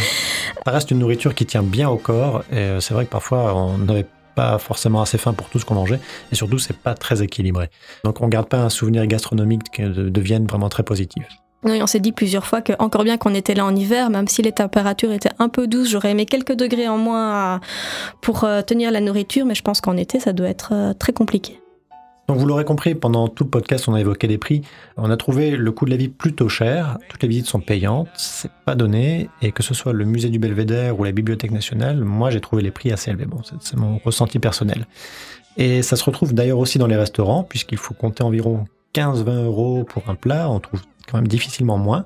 Ça 0.65 0.71
reste 0.71 0.91
une 0.91 0.99
nourriture 0.99 1.33
qui 1.33 1.45
tient 1.45 1.63
bien 1.63 1.89
au 1.89 1.97
corps, 1.97 2.43
et 2.51 2.77
c'est 2.79 2.93
vrai 2.93 3.05
que 3.05 3.09
parfois, 3.09 3.55
on 3.55 3.77
n'avait 3.77 4.05
pas 4.35 4.57
forcément 4.59 5.01
assez 5.01 5.17
faim 5.17 5.33
pour 5.33 5.49
tout 5.49 5.59
ce 5.59 5.65
qu'on 5.65 5.75
mangeait, 5.75 5.99
et 6.31 6.35
surtout, 6.35 6.59
c'est 6.59 6.77
pas 6.77 6.93
très 6.93 7.23
équilibré. 7.23 7.69
Donc, 8.03 8.21
on 8.21 8.27
garde 8.27 8.47
pas 8.49 8.59
un 8.59 8.69
souvenir 8.69 9.07
gastronomique 9.07 9.81
de, 9.81 10.09
de 10.09 10.21
Vienne 10.21 10.45
vraiment 10.45 10.69
très 10.69 10.83
positif. 10.83 11.23
On 11.65 11.87
s'est 11.87 11.99
dit 11.99 12.11
plusieurs 12.11 12.45
fois 12.45 12.61
que, 12.61 12.73
encore 12.79 13.03
bien 13.03 13.17
qu'on 13.17 13.33
était 13.33 13.55
là 13.55 13.65
en 13.65 13.75
hiver, 13.75 14.09
même 14.09 14.27
si 14.27 14.41
les 14.41 14.51
températures 14.51 15.11
étaient 15.11 15.31
un 15.39 15.49
peu 15.49 15.67
douces, 15.67 15.89
j'aurais 15.89 16.11
aimé 16.11 16.25
quelques 16.25 16.53
degrés 16.53 16.87
en 16.87 16.97
moins 16.97 17.61
pour 18.21 18.43
euh, 18.43 18.61
tenir 18.61 18.91
la 18.91 18.99
nourriture, 18.99 19.45
mais 19.45 19.55
je 19.55 19.61
pense 19.61 19.79
qu'en 19.79 19.95
été, 19.95 20.19
ça 20.19 20.33
doit 20.33 20.49
être 20.49 20.69
euh, 20.73 20.93
très 20.93 21.13
compliqué. 21.13 21.59
Donc 22.29 22.37
vous 22.37 22.45
l'aurez 22.45 22.63
compris, 22.63 22.95
pendant 22.95 23.27
tout 23.27 23.43
le 23.43 23.49
podcast, 23.49 23.87
on 23.89 23.93
a 23.93 23.99
évoqué 23.99 24.27
les 24.27 24.37
prix. 24.37 24.61
On 24.95 25.09
a 25.09 25.17
trouvé 25.17 25.51
le 25.51 25.71
coût 25.71 25.85
de 25.85 25.91
la 25.91 25.97
vie 25.97 26.07
plutôt 26.07 26.47
cher. 26.47 26.97
Toutes 27.09 27.21
les 27.21 27.27
visites 27.27 27.47
sont 27.47 27.59
payantes, 27.59 28.07
c'est 28.15 28.51
pas 28.65 28.75
donné. 28.75 29.29
Et 29.41 29.51
que 29.51 29.61
ce 29.61 29.73
soit 29.73 29.91
le 29.91 30.05
musée 30.05 30.29
du 30.29 30.39
Belvédère 30.39 30.97
ou 30.97 31.03
la 31.03 31.11
Bibliothèque 31.11 31.51
nationale, 31.51 32.03
moi 32.03 32.29
j'ai 32.29 32.39
trouvé 32.39 32.61
les 32.61 32.71
prix 32.71 32.93
assez 32.93 33.11
élevés. 33.11 33.25
Bon, 33.25 33.41
c'est 33.59 33.77
mon 33.77 33.97
ressenti 33.97 34.39
personnel. 34.39 34.87
Et 35.57 35.81
ça 35.81 35.97
se 35.97 36.03
retrouve 36.05 36.33
d'ailleurs 36.33 36.59
aussi 36.59 36.77
dans 36.77 36.87
les 36.87 36.95
restaurants, 36.95 37.43
puisqu'il 37.43 37.77
faut 37.77 37.93
compter 37.93 38.23
environ 38.23 38.65
15-20 38.95 39.43
euros 39.43 39.83
pour 39.83 40.09
un 40.09 40.15
plat. 40.15 40.49
On 40.49 40.59
trouve 40.59 40.81
quand 41.09 41.17
même 41.17 41.27
difficilement 41.27 41.77
moins. 41.77 42.05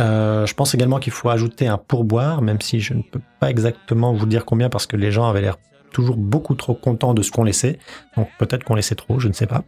Euh, 0.00 0.46
je 0.46 0.54
pense 0.54 0.74
également 0.74 0.98
qu'il 0.98 1.12
faut 1.12 1.28
ajouter 1.28 1.66
un 1.68 1.78
pourboire, 1.78 2.42
même 2.42 2.60
si 2.60 2.80
je 2.80 2.94
ne 2.94 3.02
peux 3.02 3.20
pas 3.40 3.50
exactement 3.50 4.12
vous 4.12 4.26
dire 4.26 4.44
combien, 4.44 4.68
parce 4.68 4.86
que 4.86 4.96
les 4.96 5.12
gens 5.12 5.28
avaient 5.28 5.42
l'air 5.42 5.58
toujours 5.92 6.16
beaucoup 6.16 6.54
trop 6.54 6.74
contents 6.74 7.14
de 7.14 7.22
ce 7.22 7.30
qu'on 7.30 7.44
laissait. 7.44 7.78
Donc 8.16 8.28
peut-être 8.38 8.64
qu'on 8.64 8.74
laissait 8.74 8.94
trop, 8.94 9.20
je 9.20 9.28
ne 9.28 9.32
sais 9.32 9.46
pas. 9.46 9.62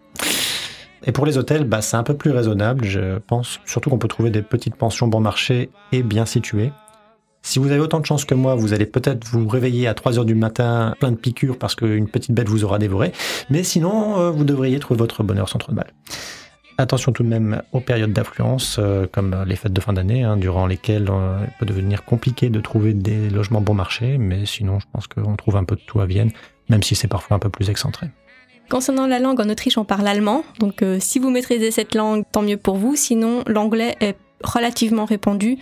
Et 1.06 1.12
pour 1.12 1.26
les 1.26 1.36
hôtels, 1.36 1.64
bah, 1.64 1.82
c'est 1.82 1.96
un 1.96 2.02
peu 2.02 2.14
plus 2.14 2.30
raisonnable, 2.30 2.84
je 2.86 3.18
pense. 3.18 3.60
Surtout 3.66 3.90
qu'on 3.90 3.98
peut 3.98 4.08
trouver 4.08 4.30
des 4.30 4.42
petites 4.42 4.76
pensions 4.76 5.06
bon 5.06 5.20
marché 5.20 5.70
et 5.92 6.02
bien 6.02 6.24
situées. 6.24 6.72
Si 7.42 7.58
vous 7.58 7.70
avez 7.70 7.80
autant 7.80 8.00
de 8.00 8.06
chance 8.06 8.24
que 8.24 8.34
moi, 8.34 8.54
vous 8.54 8.72
allez 8.72 8.86
peut-être 8.86 9.22
vous 9.26 9.46
réveiller 9.46 9.86
à 9.86 9.92
3 9.92 10.18
heures 10.18 10.24
du 10.24 10.34
matin 10.34 10.94
plein 10.98 11.10
de 11.10 11.16
piqûres 11.16 11.58
parce 11.58 11.74
qu'une 11.74 12.08
petite 12.08 12.32
bête 12.32 12.48
vous 12.48 12.64
aura 12.64 12.78
dévoré. 12.78 13.12
Mais 13.50 13.62
sinon, 13.62 14.18
euh, 14.18 14.30
vous 14.30 14.44
devriez 14.44 14.78
trouver 14.78 14.96
votre 14.96 15.22
bonheur 15.22 15.50
sans 15.50 15.58
trop 15.58 15.70
de 15.70 15.76
mal. 15.76 15.92
Attention 16.76 17.12
tout 17.12 17.22
de 17.22 17.28
même 17.28 17.62
aux 17.72 17.80
périodes 17.80 18.12
d'affluence, 18.12 18.78
euh, 18.80 19.06
comme 19.10 19.44
les 19.46 19.54
fêtes 19.54 19.72
de 19.72 19.80
fin 19.80 19.92
d'année, 19.92 20.24
hein, 20.24 20.36
durant 20.36 20.66
lesquelles 20.66 21.06
euh, 21.08 21.38
il 21.44 21.52
peut 21.58 21.66
devenir 21.66 22.04
compliqué 22.04 22.50
de 22.50 22.60
trouver 22.60 22.94
des 22.94 23.30
logements 23.30 23.60
bon 23.60 23.74
marché. 23.74 24.18
Mais 24.18 24.44
sinon, 24.44 24.80
je 24.80 24.86
pense 24.92 25.06
qu'on 25.06 25.36
trouve 25.36 25.56
un 25.56 25.62
peu 25.62 25.76
de 25.76 25.80
tout 25.86 26.00
à 26.00 26.06
Vienne, 26.06 26.32
même 26.68 26.82
si 26.82 26.96
c'est 26.96 27.06
parfois 27.06 27.36
un 27.36 27.38
peu 27.38 27.48
plus 27.48 27.70
excentré. 27.70 28.08
Concernant 28.70 29.06
la 29.06 29.20
langue, 29.20 29.40
en 29.40 29.48
Autriche, 29.48 29.78
on 29.78 29.84
parle 29.84 30.08
allemand. 30.08 30.42
Donc, 30.58 30.82
euh, 30.82 30.98
si 30.98 31.20
vous 31.20 31.30
maîtrisez 31.30 31.70
cette 31.70 31.94
langue, 31.94 32.24
tant 32.32 32.42
mieux 32.42 32.56
pour 32.56 32.76
vous. 32.76 32.96
Sinon, 32.96 33.44
l'anglais 33.46 33.94
est 34.00 34.16
relativement 34.42 35.04
répandu. 35.04 35.58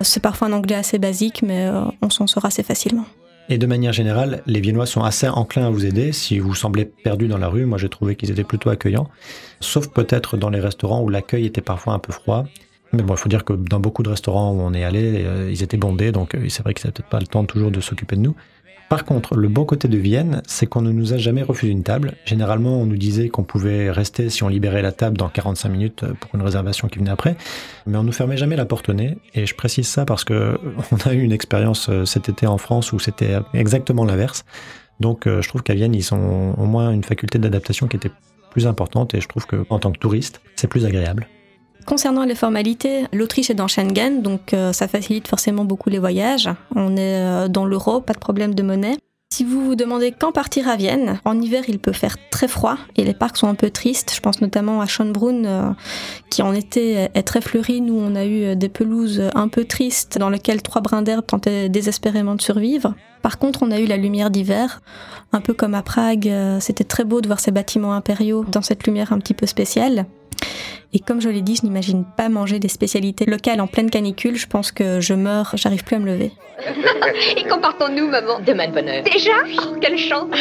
C'est 0.00 0.20
parfois 0.20 0.48
un 0.48 0.52
anglais 0.52 0.76
assez 0.76 0.98
basique, 0.98 1.42
mais 1.42 1.68
on 2.00 2.08
s'en 2.08 2.26
sort 2.26 2.46
assez 2.46 2.62
facilement. 2.62 3.04
Et 3.52 3.58
de 3.58 3.66
manière 3.66 3.92
générale, 3.92 4.44
les 4.46 4.60
Viennois 4.60 4.86
sont 4.86 5.02
assez 5.02 5.28
enclins 5.28 5.66
à 5.66 5.70
vous 5.70 5.84
aider. 5.84 6.12
Si 6.12 6.38
vous 6.38 6.54
semblez 6.54 6.84
perdu 6.84 7.26
dans 7.26 7.36
la 7.36 7.48
rue, 7.48 7.66
moi 7.66 7.78
j'ai 7.78 7.88
trouvé 7.88 8.14
qu'ils 8.14 8.30
étaient 8.30 8.44
plutôt 8.44 8.70
accueillants. 8.70 9.08
Sauf 9.58 9.88
peut-être 9.88 10.36
dans 10.36 10.50
les 10.50 10.60
restaurants 10.60 11.02
où 11.02 11.08
l'accueil 11.08 11.46
était 11.46 11.60
parfois 11.60 11.94
un 11.94 11.98
peu 11.98 12.12
froid. 12.12 12.44
Mais 12.92 13.02
bon, 13.02 13.14
il 13.14 13.16
faut 13.16 13.28
dire 13.28 13.44
que 13.44 13.52
dans 13.52 13.80
beaucoup 13.80 14.04
de 14.04 14.08
restaurants 14.08 14.52
où 14.52 14.60
on 14.60 14.72
est 14.72 14.84
allé, 14.84 15.24
euh, 15.24 15.50
ils 15.50 15.64
étaient 15.64 15.76
bondés, 15.76 16.12
donc 16.12 16.36
euh, 16.36 16.48
c'est 16.48 16.62
vrai 16.62 16.74
qu'ils 16.74 16.86
n'avaient 16.86 16.92
peut-être 16.92 17.08
pas 17.08 17.18
le 17.18 17.26
temps 17.26 17.44
toujours 17.44 17.72
de 17.72 17.80
s'occuper 17.80 18.14
de 18.14 18.20
nous. 18.20 18.36
Par 18.90 19.04
contre, 19.04 19.36
le 19.36 19.46
bon 19.46 19.64
côté 19.64 19.86
de 19.86 19.96
Vienne, 19.96 20.42
c'est 20.48 20.66
qu'on 20.66 20.82
ne 20.82 20.90
nous 20.90 21.12
a 21.12 21.16
jamais 21.16 21.44
refusé 21.44 21.70
une 21.70 21.84
table. 21.84 22.14
Généralement, 22.24 22.78
on 22.78 22.86
nous 22.86 22.96
disait 22.96 23.28
qu'on 23.28 23.44
pouvait 23.44 23.88
rester 23.88 24.30
si 24.30 24.42
on 24.42 24.48
libérait 24.48 24.82
la 24.82 24.90
table 24.90 25.16
dans 25.16 25.28
45 25.28 25.68
minutes 25.68 26.02
euh, 26.02 26.12
pour 26.18 26.34
une 26.34 26.42
réservation 26.42 26.88
qui 26.88 26.98
venait 26.98 27.12
après. 27.12 27.36
Mais 27.86 27.96
on 27.98 28.02
nous 28.02 28.10
fermait 28.10 28.36
jamais 28.36 28.56
la 28.56 28.64
porte 28.64 28.88
au 28.88 28.92
nez. 28.92 29.16
Et 29.32 29.46
je 29.46 29.54
précise 29.54 29.86
ça 29.86 30.04
parce 30.04 30.24
que 30.24 30.58
on 30.90 31.08
a 31.08 31.14
eu 31.14 31.22
une 31.22 31.30
expérience 31.30 31.88
euh, 31.88 32.04
cet 32.04 32.28
été 32.28 32.48
en 32.48 32.58
France 32.58 32.92
où 32.92 32.98
c'était 32.98 33.38
exactement 33.54 34.04
l'inverse. 34.04 34.44
Donc, 34.98 35.28
euh, 35.28 35.40
je 35.40 35.48
trouve 35.48 35.62
qu'à 35.62 35.74
Vienne, 35.74 35.94
ils 35.94 36.12
ont 36.12 36.54
au 36.58 36.66
moins 36.66 36.90
une 36.90 37.04
faculté 37.04 37.38
d'adaptation 37.38 37.86
qui 37.86 37.94
était 37.96 38.10
plus 38.50 38.66
importante. 38.66 39.14
Et 39.14 39.20
je 39.20 39.28
trouve 39.28 39.46
que 39.46 39.64
en 39.70 39.78
tant 39.78 39.92
que 39.92 40.00
touriste, 40.00 40.40
c'est 40.56 40.66
plus 40.66 40.84
agréable. 40.84 41.28
Concernant 41.86 42.24
les 42.24 42.34
formalités, 42.34 43.06
l'Autriche 43.12 43.50
est 43.50 43.54
dans 43.54 43.68
Schengen, 43.68 44.22
donc 44.22 44.54
euh, 44.54 44.72
ça 44.72 44.86
facilite 44.86 45.26
forcément 45.26 45.64
beaucoup 45.64 45.90
les 45.90 45.98
voyages. 45.98 46.48
On 46.76 46.96
est 46.96 47.18
euh, 47.18 47.48
dans 47.48 47.64
l'euro, 47.64 48.00
pas 48.00 48.12
de 48.12 48.18
problème 48.18 48.54
de 48.54 48.62
monnaie. 48.62 48.96
Si 49.32 49.44
vous 49.44 49.64
vous 49.64 49.76
demandez 49.76 50.10
quand 50.10 50.32
partir 50.32 50.68
à 50.68 50.74
Vienne, 50.74 51.20
en 51.24 51.40
hiver 51.40 51.62
il 51.68 51.78
peut 51.78 51.92
faire 51.92 52.16
très 52.30 52.48
froid 52.48 52.76
et 52.96 53.04
les 53.04 53.14
parcs 53.14 53.36
sont 53.36 53.46
un 53.46 53.54
peu 53.54 53.70
tristes. 53.70 54.12
Je 54.12 54.20
pense 54.20 54.40
notamment 54.40 54.80
à 54.80 54.86
Schönbrunn 54.86 55.46
euh, 55.46 55.70
qui 56.30 56.42
en 56.42 56.52
été 56.52 57.08
est 57.14 57.22
très 57.22 57.40
fleuri. 57.40 57.80
Nous 57.80 57.94
on 57.94 58.16
a 58.16 58.24
eu 58.24 58.42
euh, 58.42 58.54
des 58.56 58.68
pelouses 58.68 59.22
un 59.36 59.46
peu 59.46 59.64
tristes 59.64 60.18
dans 60.18 60.30
lesquelles 60.30 60.62
trois 60.62 60.82
brins 60.82 61.02
d'herbe 61.02 61.24
tentaient 61.24 61.68
désespérément 61.68 62.34
de 62.34 62.42
survivre. 62.42 62.94
Par 63.22 63.38
contre 63.38 63.62
on 63.62 63.70
a 63.70 63.78
eu 63.78 63.86
la 63.86 63.96
lumière 63.96 64.30
d'hiver, 64.30 64.82
un 65.32 65.40
peu 65.40 65.54
comme 65.54 65.74
à 65.74 65.82
Prague. 65.82 66.30
C'était 66.58 66.84
très 66.84 67.04
beau 67.04 67.20
de 67.20 67.28
voir 67.28 67.38
ces 67.38 67.52
bâtiments 67.52 67.92
impériaux 67.92 68.44
dans 68.44 68.62
cette 68.62 68.84
lumière 68.84 69.12
un 69.12 69.18
petit 69.18 69.34
peu 69.34 69.46
spéciale. 69.46 70.06
Et 70.92 70.98
comme 70.98 71.20
je 71.20 71.28
l'ai 71.28 71.42
dit, 71.42 71.56
je 71.56 71.62
n'imagine 71.62 72.04
pas 72.16 72.28
manger 72.28 72.58
des 72.58 72.68
spécialités 72.68 73.24
locales 73.24 73.60
en 73.60 73.66
pleine 73.66 73.90
canicule. 73.90 74.36
Je 74.36 74.46
pense 74.46 74.72
que 74.72 75.00
je 75.00 75.14
meurs, 75.14 75.52
j'arrive 75.54 75.84
plus 75.84 75.96
à 75.96 75.98
me 76.00 76.06
lever. 76.06 76.32
Et 77.36 77.44
quand 77.44 77.60
partons-nous, 77.60 78.08
maman 78.08 78.40
Demain 78.40 78.68
de 78.68 78.72
bonne 78.72 78.88
heure. 78.88 79.04
Déjà? 79.04 79.30
Oh, 79.62 79.76
quelle 79.80 79.98
chance 79.98 80.34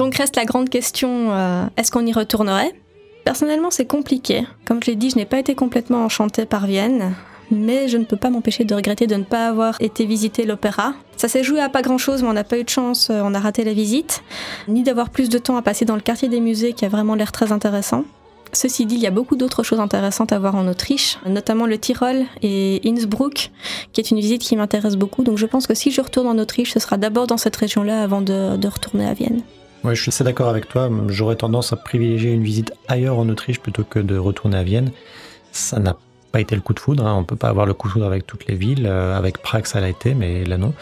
Donc 0.00 0.16
reste 0.16 0.36
la 0.36 0.46
grande 0.46 0.70
question, 0.70 1.30
euh, 1.30 1.64
est-ce 1.76 1.90
qu'on 1.90 2.06
y 2.06 2.12
retournerait? 2.12 2.72
Personnellement, 3.24 3.70
c'est 3.70 3.84
compliqué. 3.84 4.46
Comme 4.64 4.82
je 4.82 4.90
l'ai 4.90 4.96
dit, 4.96 5.10
je 5.10 5.16
n'ai 5.16 5.26
pas 5.26 5.38
été 5.38 5.54
complètement 5.54 6.04
enchantée 6.04 6.46
par 6.46 6.66
Vienne, 6.66 7.14
mais 7.50 7.88
je 7.88 7.96
ne 7.96 8.04
peux 8.04 8.16
pas 8.16 8.30
m'empêcher 8.30 8.64
de 8.64 8.74
regretter 8.74 9.06
de 9.06 9.16
ne 9.16 9.24
pas 9.24 9.48
avoir 9.48 9.76
été 9.80 10.06
visiter 10.06 10.44
l'opéra. 10.44 10.94
Ça 11.16 11.28
s'est 11.28 11.44
joué 11.44 11.60
à 11.60 11.68
pas 11.68 11.82
grand-chose, 11.82 12.22
mais 12.22 12.28
on 12.28 12.32
n'a 12.32 12.44
pas 12.44 12.58
eu 12.58 12.64
de 12.64 12.68
chance, 12.68 13.10
euh, 13.10 13.20
on 13.24 13.34
a 13.34 13.40
raté 13.40 13.64
la 13.64 13.72
visite, 13.72 14.22
ni 14.68 14.82
d'avoir 14.82 15.10
plus 15.10 15.28
de 15.28 15.38
temps 15.38 15.56
à 15.56 15.62
passer 15.62 15.84
dans 15.84 15.94
le 15.96 16.00
quartier 16.00 16.28
des 16.28 16.40
musées 16.40 16.72
qui 16.72 16.84
a 16.84 16.88
vraiment 16.88 17.14
l'air 17.14 17.32
très 17.32 17.52
intéressant. 17.52 18.04
Ceci 18.52 18.84
dit, 18.84 18.96
il 18.96 19.00
y 19.00 19.06
a 19.06 19.12
beaucoup 19.12 19.36
d'autres 19.36 19.62
choses 19.62 19.78
intéressantes 19.78 20.32
à 20.32 20.38
voir 20.38 20.56
en 20.56 20.66
Autriche, 20.66 21.18
notamment 21.26 21.66
le 21.66 21.78
Tyrol 21.78 22.24
et 22.42 22.80
Innsbruck, 22.84 23.50
qui 23.92 24.00
est 24.00 24.10
une 24.10 24.18
visite 24.18 24.42
qui 24.42 24.56
m'intéresse 24.56 24.96
beaucoup. 24.96 25.22
Donc 25.22 25.38
je 25.38 25.46
pense 25.46 25.66
que 25.66 25.74
si 25.74 25.92
je 25.92 26.00
retourne 26.00 26.26
en 26.26 26.36
Autriche, 26.38 26.72
ce 26.72 26.80
sera 26.80 26.96
d'abord 26.96 27.26
dans 27.26 27.36
cette 27.36 27.54
région-là 27.54 28.02
avant 28.02 28.22
de, 28.22 28.66
retourner 28.66 29.06
à 29.06 29.14
Vienne. 29.14 29.42
Ouais, 29.84 29.94
je 29.94 30.02
suis 30.02 30.08
assez 30.10 30.24
d'accord 30.24 30.48
avec 30.48 30.68
toi. 30.68 30.90
J'aurais 31.08 31.36
tendance 31.36 31.72
à 31.72 31.76
privilégier 31.76 32.32
une 32.32 32.42
visite 32.42 32.72
ailleurs 32.88 33.18
en 33.18 33.28
Autriche 33.28 33.60
plutôt 33.60 33.84
que 33.84 33.98
de 33.98 34.18
retourner 34.18 34.56
à 34.56 34.62
Vienne. 34.64 34.90
Ça 35.52 35.78
n'a 35.78 35.96
pas 36.30 36.40
été 36.40 36.54
le 36.54 36.60
coup 36.60 36.74
de 36.74 36.80
foudre. 36.80 37.06
Hein. 37.06 37.16
On 37.16 37.24
peut 37.24 37.36
pas 37.36 37.48
avoir 37.48 37.66
le 37.66 37.74
coup 37.74 37.88
de 37.88 37.92
foudre 37.92 38.06
avec 38.06 38.26
toutes 38.26 38.46
les 38.46 38.54
villes. 38.54 38.86
Euh, 38.86 39.16
avec 39.16 39.38
Prague, 39.38 39.66
ça 39.66 39.80
l'a 39.80 39.88
été, 39.88 40.14
mais 40.14 40.44
là 40.44 40.56
non. 40.56 40.72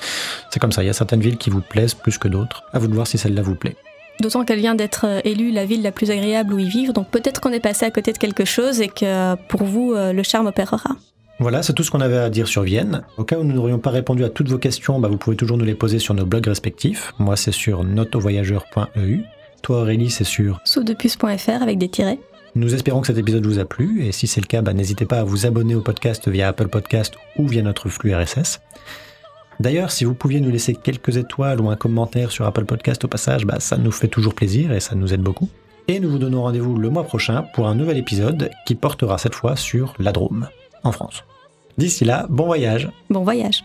C'est 0.50 0.60
comme 0.60 0.72
ça. 0.72 0.82
Il 0.82 0.86
y 0.86 0.90
a 0.90 0.94
certaines 0.94 1.20
villes 1.20 1.38
qui 1.38 1.50
vous 1.50 1.60
plaisent 1.60 1.94
plus 1.94 2.18
que 2.18 2.28
d'autres. 2.28 2.62
À 2.72 2.78
vous 2.78 2.86
de 2.86 2.94
voir 2.94 3.06
si 3.06 3.18
celle-là 3.18 3.42
vous 3.42 3.54
plaît. 3.54 3.76
D'autant 4.20 4.44
qu'elle 4.44 4.58
vient 4.58 4.74
d'être 4.74 5.06
euh, 5.06 5.20
élue 5.24 5.50
la 5.50 5.64
ville 5.64 5.82
la 5.82 5.92
plus 5.92 6.10
agréable 6.10 6.52
où 6.52 6.58
y 6.58 6.68
vivre, 6.68 6.92
donc 6.92 7.08
peut-être 7.08 7.40
qu'on 7.40 7.52
est 7.52 7.60
passé 7.60 7.86
à 7.86 7.90
côté 7.90 8.12
de 8.12 8.18
quelque 8.18 8.44
chose 8.44 8.80
et 8.80 8.88
que 8.88 9.36
pour 9.48 9.62
vous, 9.62 9.92
euh, 9.92 10.12
le 10.12 10.22
charme 10.22 10.46
opérera. 10.46 10.96
Voilà, 11.40 11.62
c'est 11.62 11.72
tout 11.72 11.84
ce 11.84 11.92
qu'on 11.92 12.00
avait 12.00 12.18
à 12.18 12.30
dire 12.30 12.48
sur 12.48 12.62
Vienne. 12.62 13.02
Au 13.16 13.22
cas 13.22 13.38
où 13.38 13.44
nous 13.44 13.54
n'aurions 13.54 13.78
pas 13.78 13.90
répondu 13.90 14.24
à 14.24 14.28
toutes 14.28 14.48
vos 14.48 14.58
questions, 14.58 14.98
bah, 14.98 15.06
vous 15.06 15.18
pouvez 15.18 15.36
toujours 15.36 15.56
nous 15.56 15.64
les 15.64 15.76
poser 15.76 16.00
sur 16.00 16.14
nos 16.14 16.26
blogs 16.26 16.48
respectifs. 16.48 17.12
Moi, 17.20 17.36
c'est 17.36 17.52
sur 17.52 17.84
notovoyageur.eu. 17.84 19.22
Toi, 19.62 19.82
Aurélie, 19.82 20.10
c'est 20.10 20.24
sur 20.24 20.60
Soupdepuce.fr 20.64 21.62
avec 21.62 21.78
des 21.78 21.88
tirets. 21.88 22.18
Nous 22.54 22.74
espérons 22.74 23.00
que 23.00 23.06
cet 23.06 23.18
épisode 23.18 23.46
vous 23.46 23.58
a 23.58 23.64
plu, 23.64 24.04
et 24.04 24.12
si 24.12 24.26
c'est 24.26 24.40
le 24.40 24.46
cas, 24.46 24.62
bah, 24.62 24.72
n'hésitez 24.72 25.06
pas 25.06 25.20
à 25.20 25.24
vous 25.24 25.46
abonner 25.46 25.74
au 25.74 25.80
podcast 25.80 26.28
via 26.28 26.48
Apple 26.48 26.68
Podcast 26.68 27.14
ou 27.36 27.46
via 27.46 27.62
notre 27.62 27.88
flux 27.88 28.14
RSS. 28.14 28.60
D'ailleurs, 29.60 29.90
si 29.90 30.04
vous 30.04 30.14
pouviez 30.14 30.40
nous 30.40 30.50
laisser 30.50 30.74
quelques 30.74 31.16
étoiles 31.16 31.60
ou 31.60 31.68
un 31.68 31.76
commentaire 31.76 32.30
sur 32.30 32.46
Apple 32.46 32.64
Podcast 32.64 33.04
au 33.04 33.08
passage, 33.08 33.44
bah, 33.44 33.60
ça 33.60 33.76
nous 33.76 33.92
fait 33.92 34.08
toujours 34.08 34.34
plaisir 34.34 34.72
et 34.72 34.80
ça 34.80 34.94
nous 34.94 35.12
aide 35.12 35.20
beaucoup. 35.20 35.48
Et 35.88 36.00
nous 36.00 36.10
vous 36.10 36.18
donnons 36.18 36.42
rendez-vous 36.42 36.76
le 36.76 36.90
mois 36.90 37.04
prochain 37.04 37.44
pour 37.54 37.66
un 37.66 37.74
nouvel 37.74 37.96
épisode 37.96 38.50
qui 38.66 38.74
portera 38.74 39.18
cette 39.18 39.34
fois 39.34 39.56
sur 39.56 39.94
la 39.98 40.12
Drôme, 40.12 40.48
en 40.84 40.92
France. 40.92 41.24
D'ici 41.76 42.04
là, 42.04 42.26
bon 42.28 42.46
voyage 42.46 42.88
Bon 43.10 43.24
voyage. 43.24 43.64